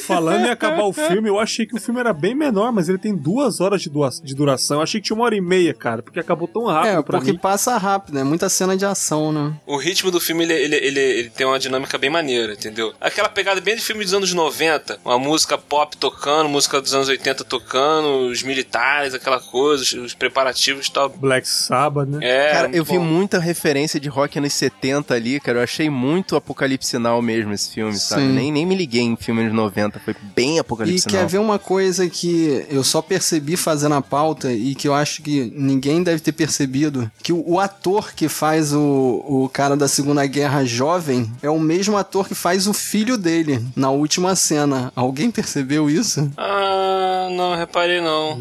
[0.06, 2.97] Falando em acabar o filme, eu achei que o filme era bem menor, mas ele
[2.97, 4.78] tem duas horas de, dua- de duração.
[4.78, 7.18] Eu achei que tinha uma hora e meia, cara, porque acabou tão rápido é, pra
[7.20, 7.38] porque mim.
[7.38, 9.54] passa rápido, é muita cena de ação, né?
[9.66, 12.93] O ritmo do filme, ele, ele, ele, ele tem uma dinâmica bem maneira, entendeu?
[12.99, 17.08] Aquela pegada bem de filme dos anos 90, uma música pop tocando, música dos anos
[17.10, 21.10] 80 tocando, os militares, aquela coisa, os, os preparativos e tal.
[21.10, 22.20] Black Sabbath, né?
[22.22, 23.04] É, Cara, eu muito vi bom.
[23.06, 25.60] muita referência de rock anos 70 ali, cara.
[25.60, 28.21] Eu achei muito apocalipse now mesmo esse filme, sabe?
[28.23, 28.33] Sim.
[28.33, 31.29] Nem, nem me liguei em filme anos 90, foi bem E apocalipse quer now.
[31.29, 35.51] ver uma coisa que eu só percebi fazendo a pauta e que eu acho que
[35.55, 37.09] ninguém deve ter percebido?
[37.21, 38.79] Que o, o ator que faz o,
[39.27, 43.63] o cara da Segunda Guerra jovem é o mesmo ator que faz o filho dele
[43.75, 44.91] na última cena.
[44.95, 46.31] Alguém percebeu isso?
[46.37, 48.37] Ah, não, reparei não.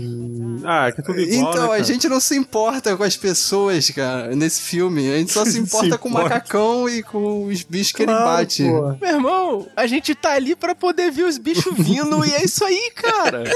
[0.65, 3.89] Ah, que é tudo igual, então, né, a gente não se importa com as pessoas,
[3.91, 5.11] cara, nesse filme.
[5.11, 6.29] A gente só se importa com o importa.
[6.29, 8.65] macacão e com os bichos que ele Claro, bate.
[8.65, 8.97] pô.
[9.01, 12.65] Meu irmão, a gente tá ali pra poder ver os bichos vindo e é isso
[12.65, 13.45] aí, cara.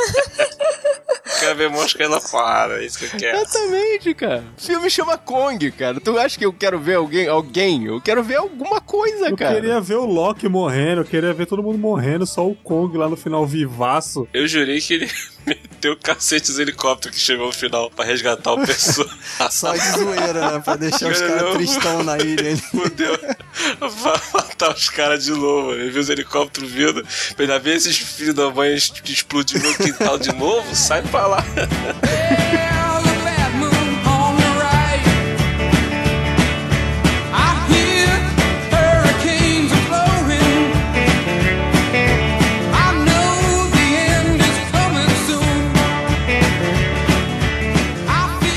[1.41, 3.37] Quero ver mosca lá fora, é isso que eu quero.
[3.39, 4.45] Exatamente, cara.
[4.57, 6.01] O filme chama Kong, cara.
[6.01, 7.29] Tu acha que eu quero ver alguém?
[7.29, 7.85] Alguém?
[7.87, 9.55] Eu quero ver alguma coisa, Eu cara.
[9.57, 13.09] queria ver o Loki morrendo, eu queria ver todo mundo morrendo, só o Kong lá
[13.09, 14.27] no final vivaço.
[14.33, 15.11] Eu jurei que ele
[15.47, 19.09] meteu o cacete dos helicópteros que chegou no final pra resgatar o pessoa.
[19.51, 20.59] Só de zoeira, né?
[20.61, 22.57] Pra deixar os caras tristão na ilha.
[22.57, 23.19] Fudeu.
[23.81, 25.73] Vai matar os caras de novo.
[25.75, 27.07] Ele viu os helicópteros vindo.
[27.39, 30.75] Ainda ver esses filhos da mãe es- explodir no quintal de novo.
[30.75, 31.45] Sai pra lá.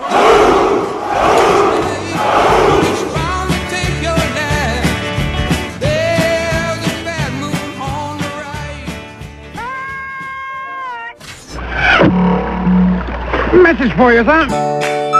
[13.51, 15.14] Message for you, son.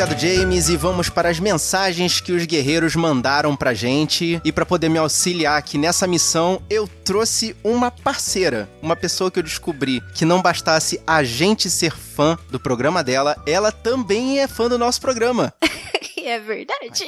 [0.00, 4.40] Obrigado, James, e vamos para as mensagens que os guerreiros mandaram pra gente.
[4.44, 9.40] E pra poder me auxiliar aqui nessa missão, eu trouxe uma parceira, uma pessoa que
[9.40, 14.46] eu descobri que não bastasse a gente ser fã do programa dela, ela também é
[14.46, 15.52] fã do nosso programa.
[16.28, 17.04] É verdade.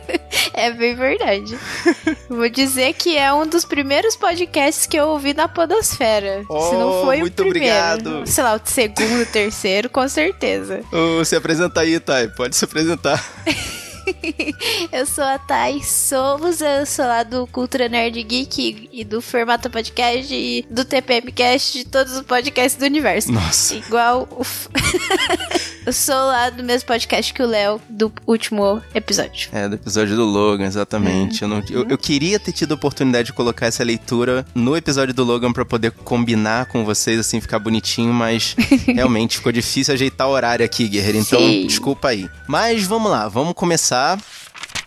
[0.54, 1.58] é bem verdade.
[2.28, 6.42] Vou dizer que é um dos primeiros podcasts que eu ouvi na Podosfera.
[6.42, 7.76] Se não Oh, foi muito o primeiro.
[7.76, 8.26] obrigado.
[8.26, 10.82] Sei lá, o segundo, terceiro, com certeza.
[10.92, 13.22] Ô, se apresenta aí, Thay, pode se apresentar.
[14.92, 19.70] Eu sou a Thais Souza, eu sou lá do Cultura Nerd Geek e do Formato
[19.70, 23.32] Podcast e do TPMcast, de todos os podcasts do universo.
[23.32, 23.74] Nossa.
[23.74, 24.42] Igual o.
[25.86, 29.48] eu sou lá do mesmo podcast que o Léo, do último episódio.
[29.52, 31.42] É, do episódio do Logan, exatamente.
[31.42, 35.14] Eu, não- eu- eu queria ter tido a oportunidade de colocar essa leitura no episódio
[35.14, 38.54] do Logan pra poder combinar com vocês, assim, ficar bonitinho, mas
[38.86, 41.18] realmente ficou difícil ajeitar o horário aqui, guerreiro.
[41.18, 41.66] Então, Sim.
[41.66, 42.28] desculpa aí.
[42.46, 44.01] Mas vamos lá, vamos começar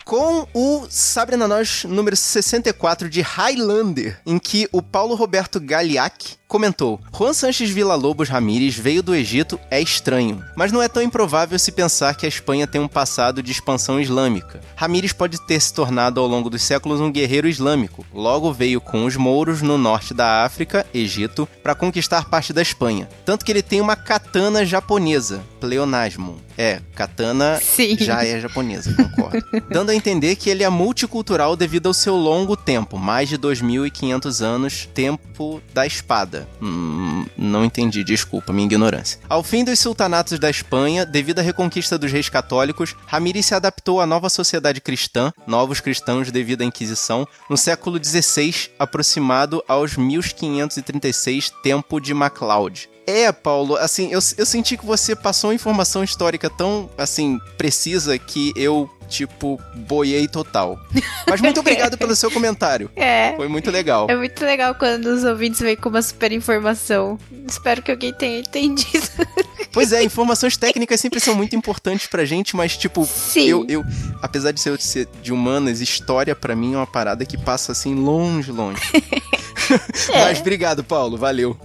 [0.06, 6.38] com o Sabre na Nós número 64 de Highlander, em que o Paulo Roberto Galiac
[6.48, 11.58] comentou: Juan Sanches Villa-Lobos Ramírez veio do Egito é estranho, mas não é tão improvável
[11.58, 14.62] se pensar que a Espanha tem um passado de expansão islâmica.
[14.76, 18.06] Ramírez pode ter se tornado ao longo dos séculos um guerreiro islâmico.
[18.14, 23.10] Logo veio com os mouros no norte da África, Egito, para conquistar parte da Espanha.
[23.26, 26.38] Tanto que ele tem uma katana japonesa, pleonasmo.
[26.58, 27.98] É, katana Sim.
[28.00, 29.44] já é japonesa, concordo.
[29.70, 34.42] Dando a entender que ele é multicultural devido ao seu longo tempo, mais de 2.500
[34.42, 36.35] anos, tempo da espada.
[36.62, 39.20] Hum, não entendi, desculpa, minha ignorância.
[39.30, 44.02] Ao fim dos sultanatos da Espanha, devido à reconquista dos reis católicos, Ramírez se adaptou
[44.02, 51.52] à nova sociedade cristã, novos cristãos devido à Inquisição, no século XVI, aproximado aos 1536,
[51.64, 52.90] tempo de MacLeod.
[53.08, 58.18] É, Paulo, assim, eu, eu senti que você passou uma informação histórica tão, assim, precisa
[58.18, 60.80] que eu, tipo, boiei total.
[61.28, 62.90] Mas muito obrigado pelo seu comentário.
[63.06, 63.34] É.
[63.36, 64.08] Foi muito legal.
[64.10, 67.20] É muito legal quando os ouvintes vêm com uma super informação.
[67.48, 69.08] Espero que alguém tenha entendido.
[69.72, 73.46] Pois é, informações técnicas sempre são muito importantes pra gente, mas, tipo, Sim.
[73.46, 73.84] eu, eu,
[74.22, 77.94] apesar de ser, ser de humanas, história pra mim é uma parada que passa, assim,
[77.94, 78.80] longe, longe.
[80.14, 81.58] Mas obrigado, Paulo, valeu.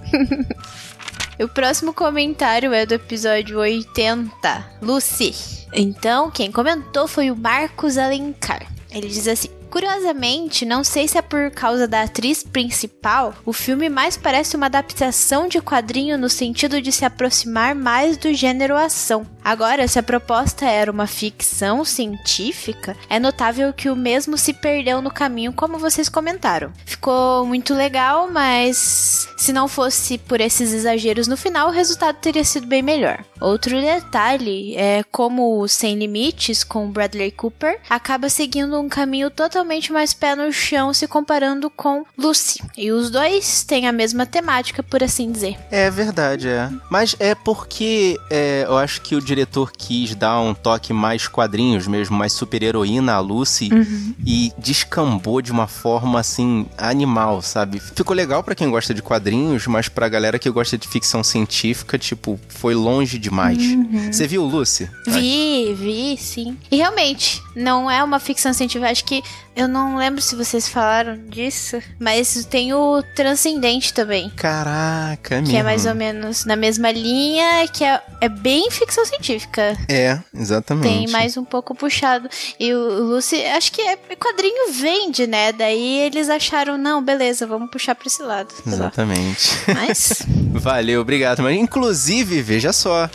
[1.43, 5.33] O próximo comentário é do episódio 80, Lucy.
[5.73, 8.71] Então, quem comentou foi o Marcos Alencar.
[8.91, 13.87] Ele diz assim: Curiosamente, não sei se é por causa da atriz principal, o filme
[13.87, 19.25] mais parece uma adaptação de quadrinho no sentido de se aproximar mais do gênero ação.
[19.41, 25.01] Agora, se a proposta era uma ficção científica, é notável que o mesmo se perdeu
[25.01, 26.73] no caminho, como vocês comentaram.
[26.85, 32.43] Ficou muito legal, mas se não fosse por esses exageros no final, o resultado teria
[32.43, 33.23] sido bem melhor.
[33.39, 40.13] Outro detalhe é como Sem Limites com Bradley Cooper acaba seguindo um caminho totalmente mais
[40.13, 42.61] pé no chão se comparando com Lucy.
[42.77, 45.57] E os dois têm a mesma temática, por assim dizer.
[45.69, 46.69] É verdade, é.
[46.89, 51.87] Mas é porque é, eu acho que o diretor quis dar um toque mais quadrinhos
[51.87, 54.13] mesmo, mais super-heroína a Lucy Uhum.
[54.25, 57.79] e descambou de uma forma assim animal, sabe?
[57.79, 61.97] Ficou legal pra quem gosta de quadrinhos, mas pra galera que gosta de ficção científica,
[61.97, 63.57] tipo, foi longe demais.
[63.59, 64.11] Uhum.
[64.11, 64.89] Você viu Lucy?
[65.07, 66.57] Vi, vi, sim.
[66.71, 68.89] E realmente, não é uma ficção científica.
[68.91, 69.21] Acho que
[69.55, 74.29] eu não lembro se vocês falaram disso, mas tem o Transcendente também.
[74.31, 75.63] Caraca, é Que é mesmo.
[75.63, 79.77] mais ou menos na mesma linha, que é, é bem ficção científica.
[79.89, 80.87] É, exatamente.
[80.87, 82.29] Tem mais um pouco puxado.
[82.59, 85.51] E o Lucy, acho que é quadrinho vende, né?
[85.51, 88.53] Daí eles acharam, não, beleza, vamos puxar pra esse lado.
[88.65, 89.49] Exatamente.
[89.73, 90.23] Mas,
[90.53, 91.41] Valeu, obrigado.
[91.41, 93.09] Mas, inclusive, veja só.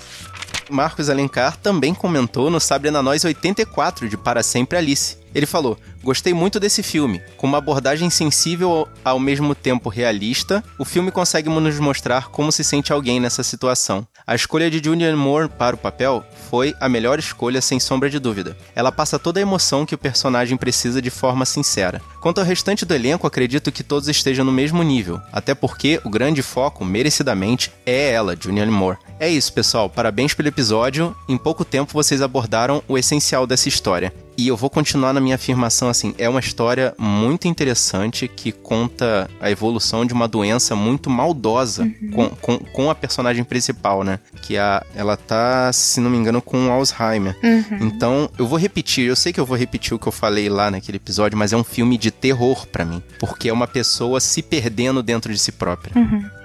[0.68, 5.16] Marcos Alencar também comentou no Sabre na Nós 84 de Para Sempre Alice.
[5.36, 7.20] Ele falou: Gostei muito desse filme.
[7.36, 12.64] Com uma abordagem sensível ao mesmo tempo realista, o filme consegue nos mostrar como se
[12.64, 14.06] sente alguém nessa situação.
[14.26, 18.18] A escolha de Julianne Moore para o papel foi a melhor escolha, sem sombra de
[18.18, 18.56] dúvida.
[18.74, 22.00] Ela passa toda a emoção que o personagem precisa de forma sincera.
[22.20, 26.08] Quanto ao restante do elenco, acredito que todos estejam no mesmo nível, até porque o
[26.08, 28.98] grande foco, merecidamente, é ela, Julianne Moore.
[29.20, 29.90] É isso, pessoal.
[29.90, 31.14] Parabéns pelo episódio.
[31.28, 34.12] Em pouco tempo vocês abordaram o essencial dessa história.
[34.38, 39.30] E eu vou continuar na minha afirmação assim, é uma história muito interessante que conta
[39.40, 44.18] a evolução de uma doença muito maldosa com, com, com a personagem principal, né?
[44.42, 47.36] Que a, ela tá, se não me engano, com Alzheimer.
[47.80, 50.70] Então, eu vou repetir, eu sei que eu vou repetir o que eu falei lá
[50.70, 53.02] naquele episódio, mas é um filme de terror pra mim.
[53.18, 55.92] Porque é uma pessoa se perdendo dentro de si própria.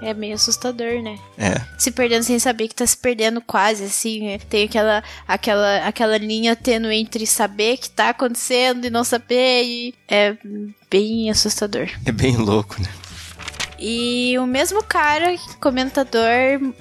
[0.00, 1.16] é meio assustador, né?
[1.36, 1.60] É.
[1.78, 4.22] Se perdendo sem saber que tá se perdendo quase, assim.
[4.22, 4.38] né?
[4.38, 9.62] Tem aquela, aquela, aquela linha tênue entre saber que tá acontecendo e não saber.
[9.64, 10.36] E é
[10.90, 11.88] bem assustador.
[12.06, 12.88] É bem louco, né?
[13.84, 16.22] E o mesmo cara, comentador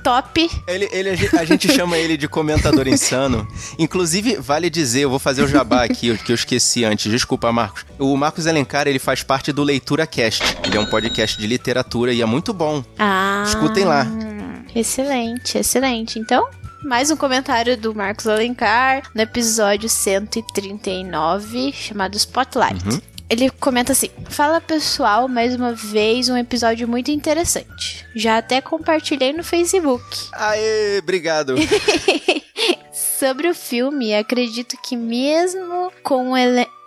[0.04, 0.48] top.
[0.68, 3.48] Ele, ele, a gente- a gente chama ele de comentador insano.
[3.80, 7.12] Inclusive, vale dizer, eu vou fazer o jabá aqui, o que eu esqueci antes.
[7.12, 7.86] Desculpa, Marcos.
[7.98, 10.44] O Marcos Elencar, ele faz parte do Leitura Cast.
[10.64, 12.84] Ele é um podcast de literatura e é muito bom.
[13.00, 13.44] Ah.
[13.48, 14.06] Escutem lá.
[14.76, 16.20] Excelente, excelente.
[16.20, 16.48] Então,
[16.84, 22.84] mais um comentário do Marcos Alencar no episódio 139, chamado Spotlight.
[22.88, 23.02] Uhum.
[23.30, 28.06] Ele comenta assim: Fala pessoal, mais uma vez um episódio muito interessante.
[28.16, 30.04] Já até compartilhei no Facebook.
[30.34, 31.56] Aê, obrigado.
[33.22, 36.34] Sobre o filme, acredito que mesmo com um,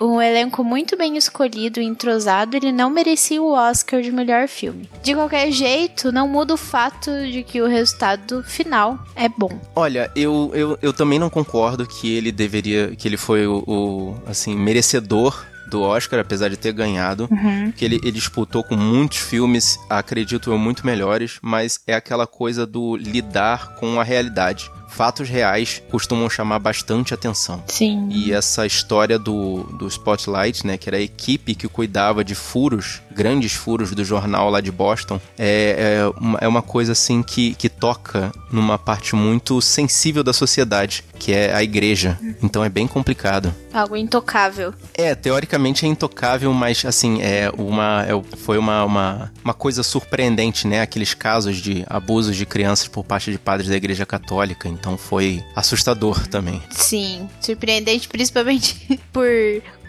[0.01, 4.91] um elenco muito bem escolhido e entrosado, ele não merecia o Oscar de melhor filme.
[5.01, 9.61] De qualquer jeito, não muda o fato de que o resultado final é bom.
[9.77, 12.97] Olha, eu, eu, eu também não concordo que ele deveria.
[12.97, 17.29] que ele foi o, o, assim, merecedor do Oscar, apesar de ter ganhado.
[17.77, 22.67] Que ele, ele disputou com muitos filmes, acredito eu, muito melhores, mas é aquela coisa
[22.67, 24.69] do lidar com a realidade.
[24.95, 27.65] Fatos reais costumam chamar bastante atenção.
[27.67, 28.09] Sim.
[28.13, 33.03] E essa história do, do Spotlight, né, que era a equipe que cuidava de furos,
[33.11, 37.55] grandes furos do jornal lá de Boston, é, é, uma, é uma coisa assim que,
[37.57, 42.17] que toca numa parte muito sensível da sociedade, que é a igreja.
[42.41, 43.53] Então é bem complicado.
[43.73, 44.73] Algo intocável.
[44.95, 50.69] É, teoricamente é intocável, mas assim, é uma, é, foi uma, uma, uma coisa surpreendente,
[50.69, 50.81] né?
[50.81, 54.69] Aqueles casos de abusos de crianças por parte de padres da igreja católica.
[54.85, 56.63] Então foi assustador também.
[56.69, 59.27] Sim, surpreendente, principalmente por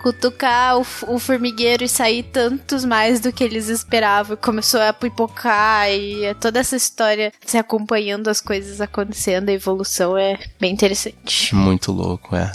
[0.02, 4.38] cutucar o, o formigueiro e sair tantos mais do que eles esperavam.
[4.38, 10.18] Começou a pipocar e é toda essa história se acompanhando as coisas acontecendo, a evolução
[10.18, 11.54] é bem interessante.
[11.54, 12.50] Muito louco, é.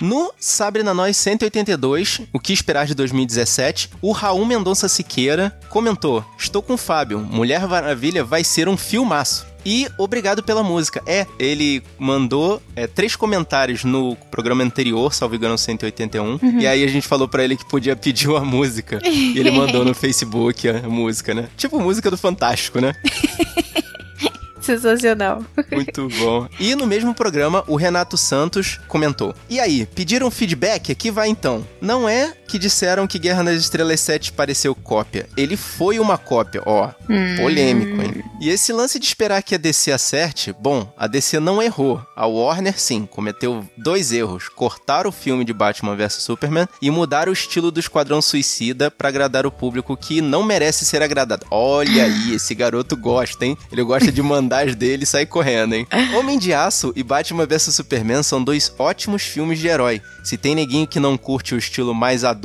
[0.00, 6.24] No Sabre na Nós 182, o que esperar de 2017, o Raul Mendonça Siqueira comentou:
[6.38, 9.55] Estou com o Fábio, Mulher Maravilha vai ser um filmaço.
[9.66, 11.02] E obrigado pela música.
[11.04, 16.38] É, ele mandou é, três comentários no programa anterior, salvo engano 181.
[16.60, 19.00] E aí a gente falou pra ele que podia pedir uma música.
[19.04, 21.48] E ele mandou no Facebook a música, né?
[21.56, 22.94] Tipo música do Fantástico, né?
[24.66, 25.44] Sensacional.
[25.70, 26.48] Muito bom.
[26.58, 30.90] E no mesmo programa, o Renato Santos comentou: E aí, pediram feedback?
[30.90, 31.64] Aqui vai então.
[31.80, 35.28] Não é que disseram que Guerra nas Estrelas 7 pareceu cópia.
[35.36, 36.90] Ele foi uma cópia, ó.
[37.36, 38.24] Polêmico, hein?
[38.40, 42.00] E esse lance de esperar que a DC acerte, bom, a DC não errou.
[42.14, 47.28] A Warner, sim, cometeu dois erros: cortar o filme de Batman vs Superman e mudar
[47.28, 51.46] o estilo do Esquadrão Suicida pra agradar o público que não merece ser agradado.
[51.50, 53.56] Olha aí, esse garoto gosta, hein?
[53.72, 55.86] Ele gosta de mandar as dele e sair correndo, hein?
[56.16, 60.00] Homem de Aço e Batman vs Superman são dois ótimos filmes de herói.
[60.22, 62.35] Se tem neguinho que não curte o estilo mais adulto,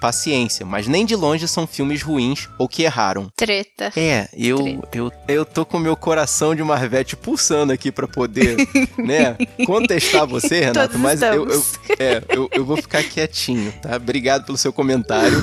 [0.00, 3.30] paciência, mas nem de longe são filmes ruins ou que erraram.
[3.36, 3.92] Treta.
[3.96, 8.56] É, eu, eu, eu tô com meu coração de Marvete pulsando aqui pra poder,
[8.98, 9.36] né,
[9.66, 11.64] contestar você, Renato, Todos mas eu, eu,
[11.98, 13.96] é, eu, eu vou ficar quietinho, tá?
[13.96, 15.42] Obrigado pelo seu comentário.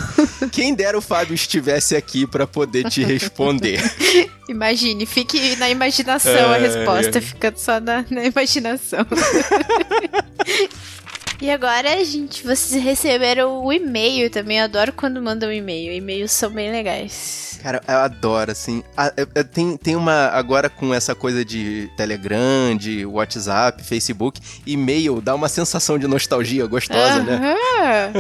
[0.52, 3.82] Quem dera o Fábio estivesse aqui pra poder te responder.
[4.48, 7.22] Imagine, fique na imaginação a É, resposta, é.
[7.22, 9.06] ficando só na, na imaginação.
[11.42, 14.58] E agora, gente, vocês receberam o e-mail também.
[14.60, 15.92] Eu adoro quando mandam e-mail.
[15.94, 17.60] E-mails são bem legais.
[17.62, 18.84] Cara, eu adoro, assim.
[18.96, 19.12] A-
[19.52, 20.28] tem, tem uma.
[20.28, 26.66] Agora com essa coisa de Telegram, de WhatsApp, Facebook, e-mail dá uma sensação de nostalgia
[26.68, 27.56] gostosa, né?
[27.80, 28.14] Aham.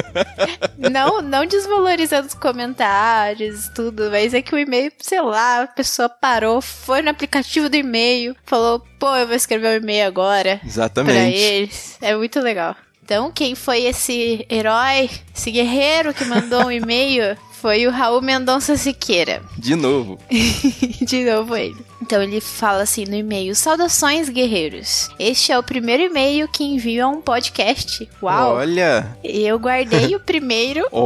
[0.91, 6.09] não, não desvalorizando os comentários, tudo, mas é que o e-mail, sei lá, a pessoa
[6.09, 10.67] parou, foi no aplicativo do e-mail, falou, pô, eu vou escrever um e-mail agora pra
[10.67, 11.37] Exatamente.
[11.37, 11.97] eles.
[12.01, 12.75] É muito legal.
[13.05, 18.75] Então, quem foi esse herói, esse guerreiro que mandou um e-mail foi o Raul Mendonça
[18.75, 19.43] Siqueira.
[19.59, 20.17] De novo.
[21.05, 21.77] De novo ele.
[22.01, 25.07] Então ele fala assim no e-mail: Saudações, guerreiros.
[25.19, 28.09] Este é o primeiro e-mail que envio a um podcast.
[28.23, 28.55] Uau!
[28.55, 29.15] Olha.
[29.23, 31.05] Eu guardei o primeiro Ó,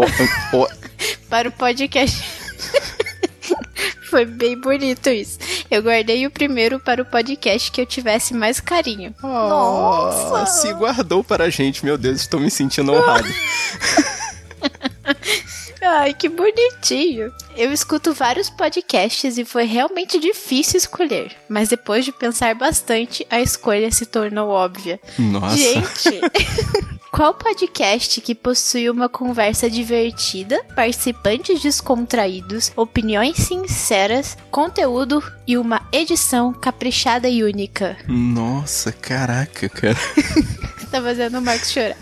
[0.54, 0.68] ó,
[1.30, 2.24] para o podcast.
[4.10, 5.38] Foi bem bonito isso.
[5.70, 9.14] Eu guardei o primeiro para o podcast que eu tivesse mais carinho.
[9.22, 10.46] Nossa!
[10.46, 13.28] Se guardou para a gente, meu Deus, estou me sentindo honrado.
[15.82, 17.32] Ai, que bonitinho.
[17.56, 21.36] Eu escuto vários podcasts e foi realmente difícil escolher.
[21.48, 25.00] Mas depois de pensar bastante, a escolha se tornou óbvia.
[25.18, 25.56] Nossa.
[25.56, 26.22] Gente,
[27.12, 36.54] qual podcast que possui uma conversa divertida, participantes descontraídos, opiniões sinceras, conteúdo e uma edição
[36.54, 37.98] caprichada e única?
[38.08, 39.98] Nossa, caraca, cara.
[40.90, 41.96] Tá fazendo o Marcos chorar.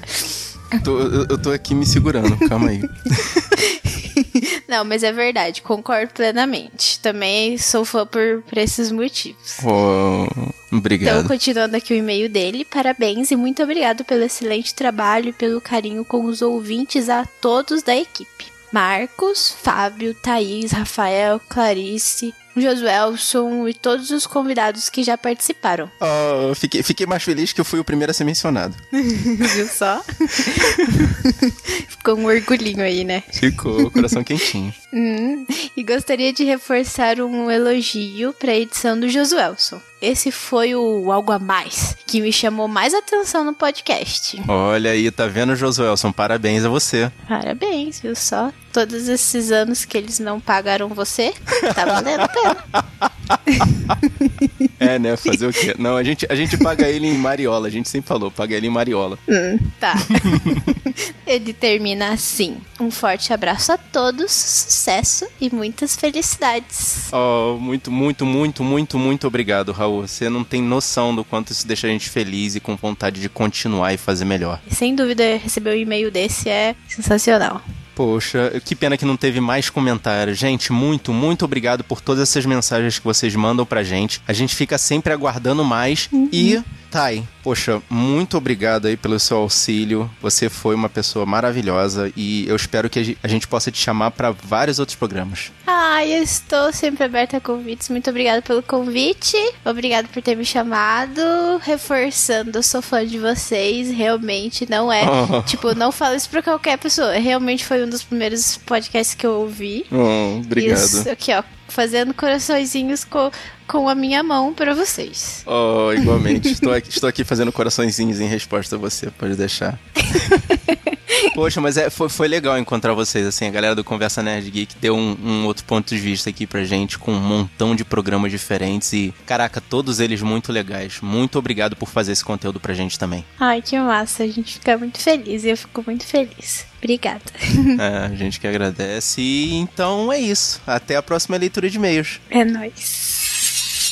[0.83, 2.81] Tô- eu, eu tô aqui me segurando, calma aí.
[4.67, 6.99] Não, mas é verdade, concordo plenamente.
[6.99, 9.57] Também sou fã por, por esses motivos.
[9.63, 10.27] Oh,
[10.75, 11.17] obrigado.
[11.19, 15.61] Então, continuando aqui o e-mail dele, parabéns e muito obrigado pelo excelente trabalho e pelo
[15.61, 18.45] carinho com os ouvintes a todos da equipe.
[18.71, 25.89] Marcos, Fábio, Thaís, Rafael, Clarice, Josuelson e todos os convidados que já participaram.
[25.99, 28.75] Oh, fiquei, fiquei mais feliz que eu fui o primeiro a ser mencionado.
[28.91, 30.03] Viu só?
[31.87, 33.23] Ficou um orgulhinho aí, né?
[33.31, 34.73] Ficou o coração quentinho.
[34.93, 39.81] Hum, e gostaria de reforçar um elogio para a edição do Josuelson.
[40.01, 44.41] Esse foi o algo a mais que me chamou mais atenção no podcast.
[44.47, 46.11] Olha aí, tá vendo, Josuelson?
[46.11, 47.11] Parabéns a você.
[47.27, 48.51] Parabéns, viu só?
[48.71, 51.33] Todos esses anos que eles não pagaram você,
[51.73, 53.11] tá valendo a pena.
[54.79, 55.17] É, né?
[55.17, 55.75] Fazer o quê?
[55.77, 57.67] Não, a gente, a gente paga ele em Mariola.
[57.67, 59.17] A gente sempre falou, paga ele em Mariola.
[59.27, 59.95] Hum, tá.
[61.25, 67.09] Ele termina assim: Um forte abraço a todos, sucesso e muitas felicidades.
[67.11, 70.07] Oh, muito, muito, muito, muito, muito obrigado, Raul.
[70.07, 73.29] Você não tem noção do quanto isso deixa a gente feliz e com vontade de
[73.29, 74.59] continuar e fazer melhor.
[74.71, 77.61] Sem dúvida, receber um e-mail desse é sensacional.
[77.97, 80.37] Poxa, que pena que não teve mais comentários.
[80.37, 84.21] Gente, muito, muito obrigado por todas essas mensagens que vocês mandam pra gente.
[84.27, 86.07] A gente fica sempre aguardando mais.
[86.31, 90.09] E, Thay, poxa, muito obrigado aí pelo seu auxílio.
[90.21, 93.77] Você foi uma pessoa maravilhosa e eu espero que a gen- a gente possa te
[93.77, 95.51] chamar pra vários outros programas.
[95.65, 97.89] Ai, eu estou sempre aberta a convites.
[97.89, 99.35] Muito obrigada pelo convite.
[99.65, 101.21] Obrigado por ter me chamado.
[101.63, 103.89] Reforçando, eu sou fã de vocês.
[103.91, 105.03] Realmente não é.
[105.03, 105.41] Oh.
[105.43, 107.13] Tipo, não falo isso pra qualquer pessoa.
[107.17, 109.85] Realmente foi um dos primeiros podcasts que eu ouvi.
[109.91, 110.77] Oh, obrigado.
[110.77, 111.43] Isso aqui, ó.
[111.67, 113.29] Fazendo coraçõezinhos com,
[113.67, 115.43] com a minha mão pra vocês.
[115.45, 116.49] Oh, igualmente.
[116.51, 119.79] estou, aqui, estou aqui fazendo coraçõezinhos em resposta a você, pode deixar.
[121.33, 124.75] Poxa, mas é, foi, foi legal encontrar vocês, assim, a galera do Conversa Nerd Geek
[124.79, 128.31] deu um, um outro ponto de vista aqui pra gente, com um montão de programas
[128.31, 130.99] diferentes e, caraca, todos eles muito legais.
[131.01, 133.25] Muito obrigado por fazer esse conteúdo pra gente também.
[133.39, 134.23] Ai, que massa.
[134.23, 135.43] A gente fica muito feliz.
[135.43, 136.65] E eu fico muito feliz.
[136.77, 137.21] Obrigada.
[137.79, 139.21] É, a gente que agradece.
[139.21, 140.61] E então é isso.
[140.65, 142.19] Até a próxima leitura de e-mails.
[142.29, 143.16] É nóis.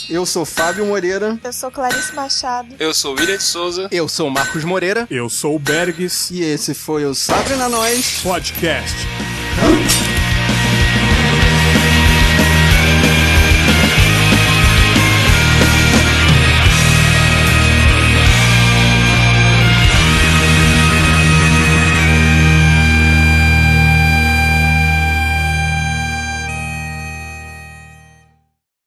[0.10, 1.40] Eu sou Fábio Moreira.
[1.44, 2.76] Eu sou Clarice Machado.
[2.80, 3.88] Eu sou William de Souza.
[3.92, 5.08] Eu sou Marcos Moreira.
[5.10, 6.32] Eu sou o Bergs.
[6.34, 8.96] E esse foi o Sabre na Nós Podcast.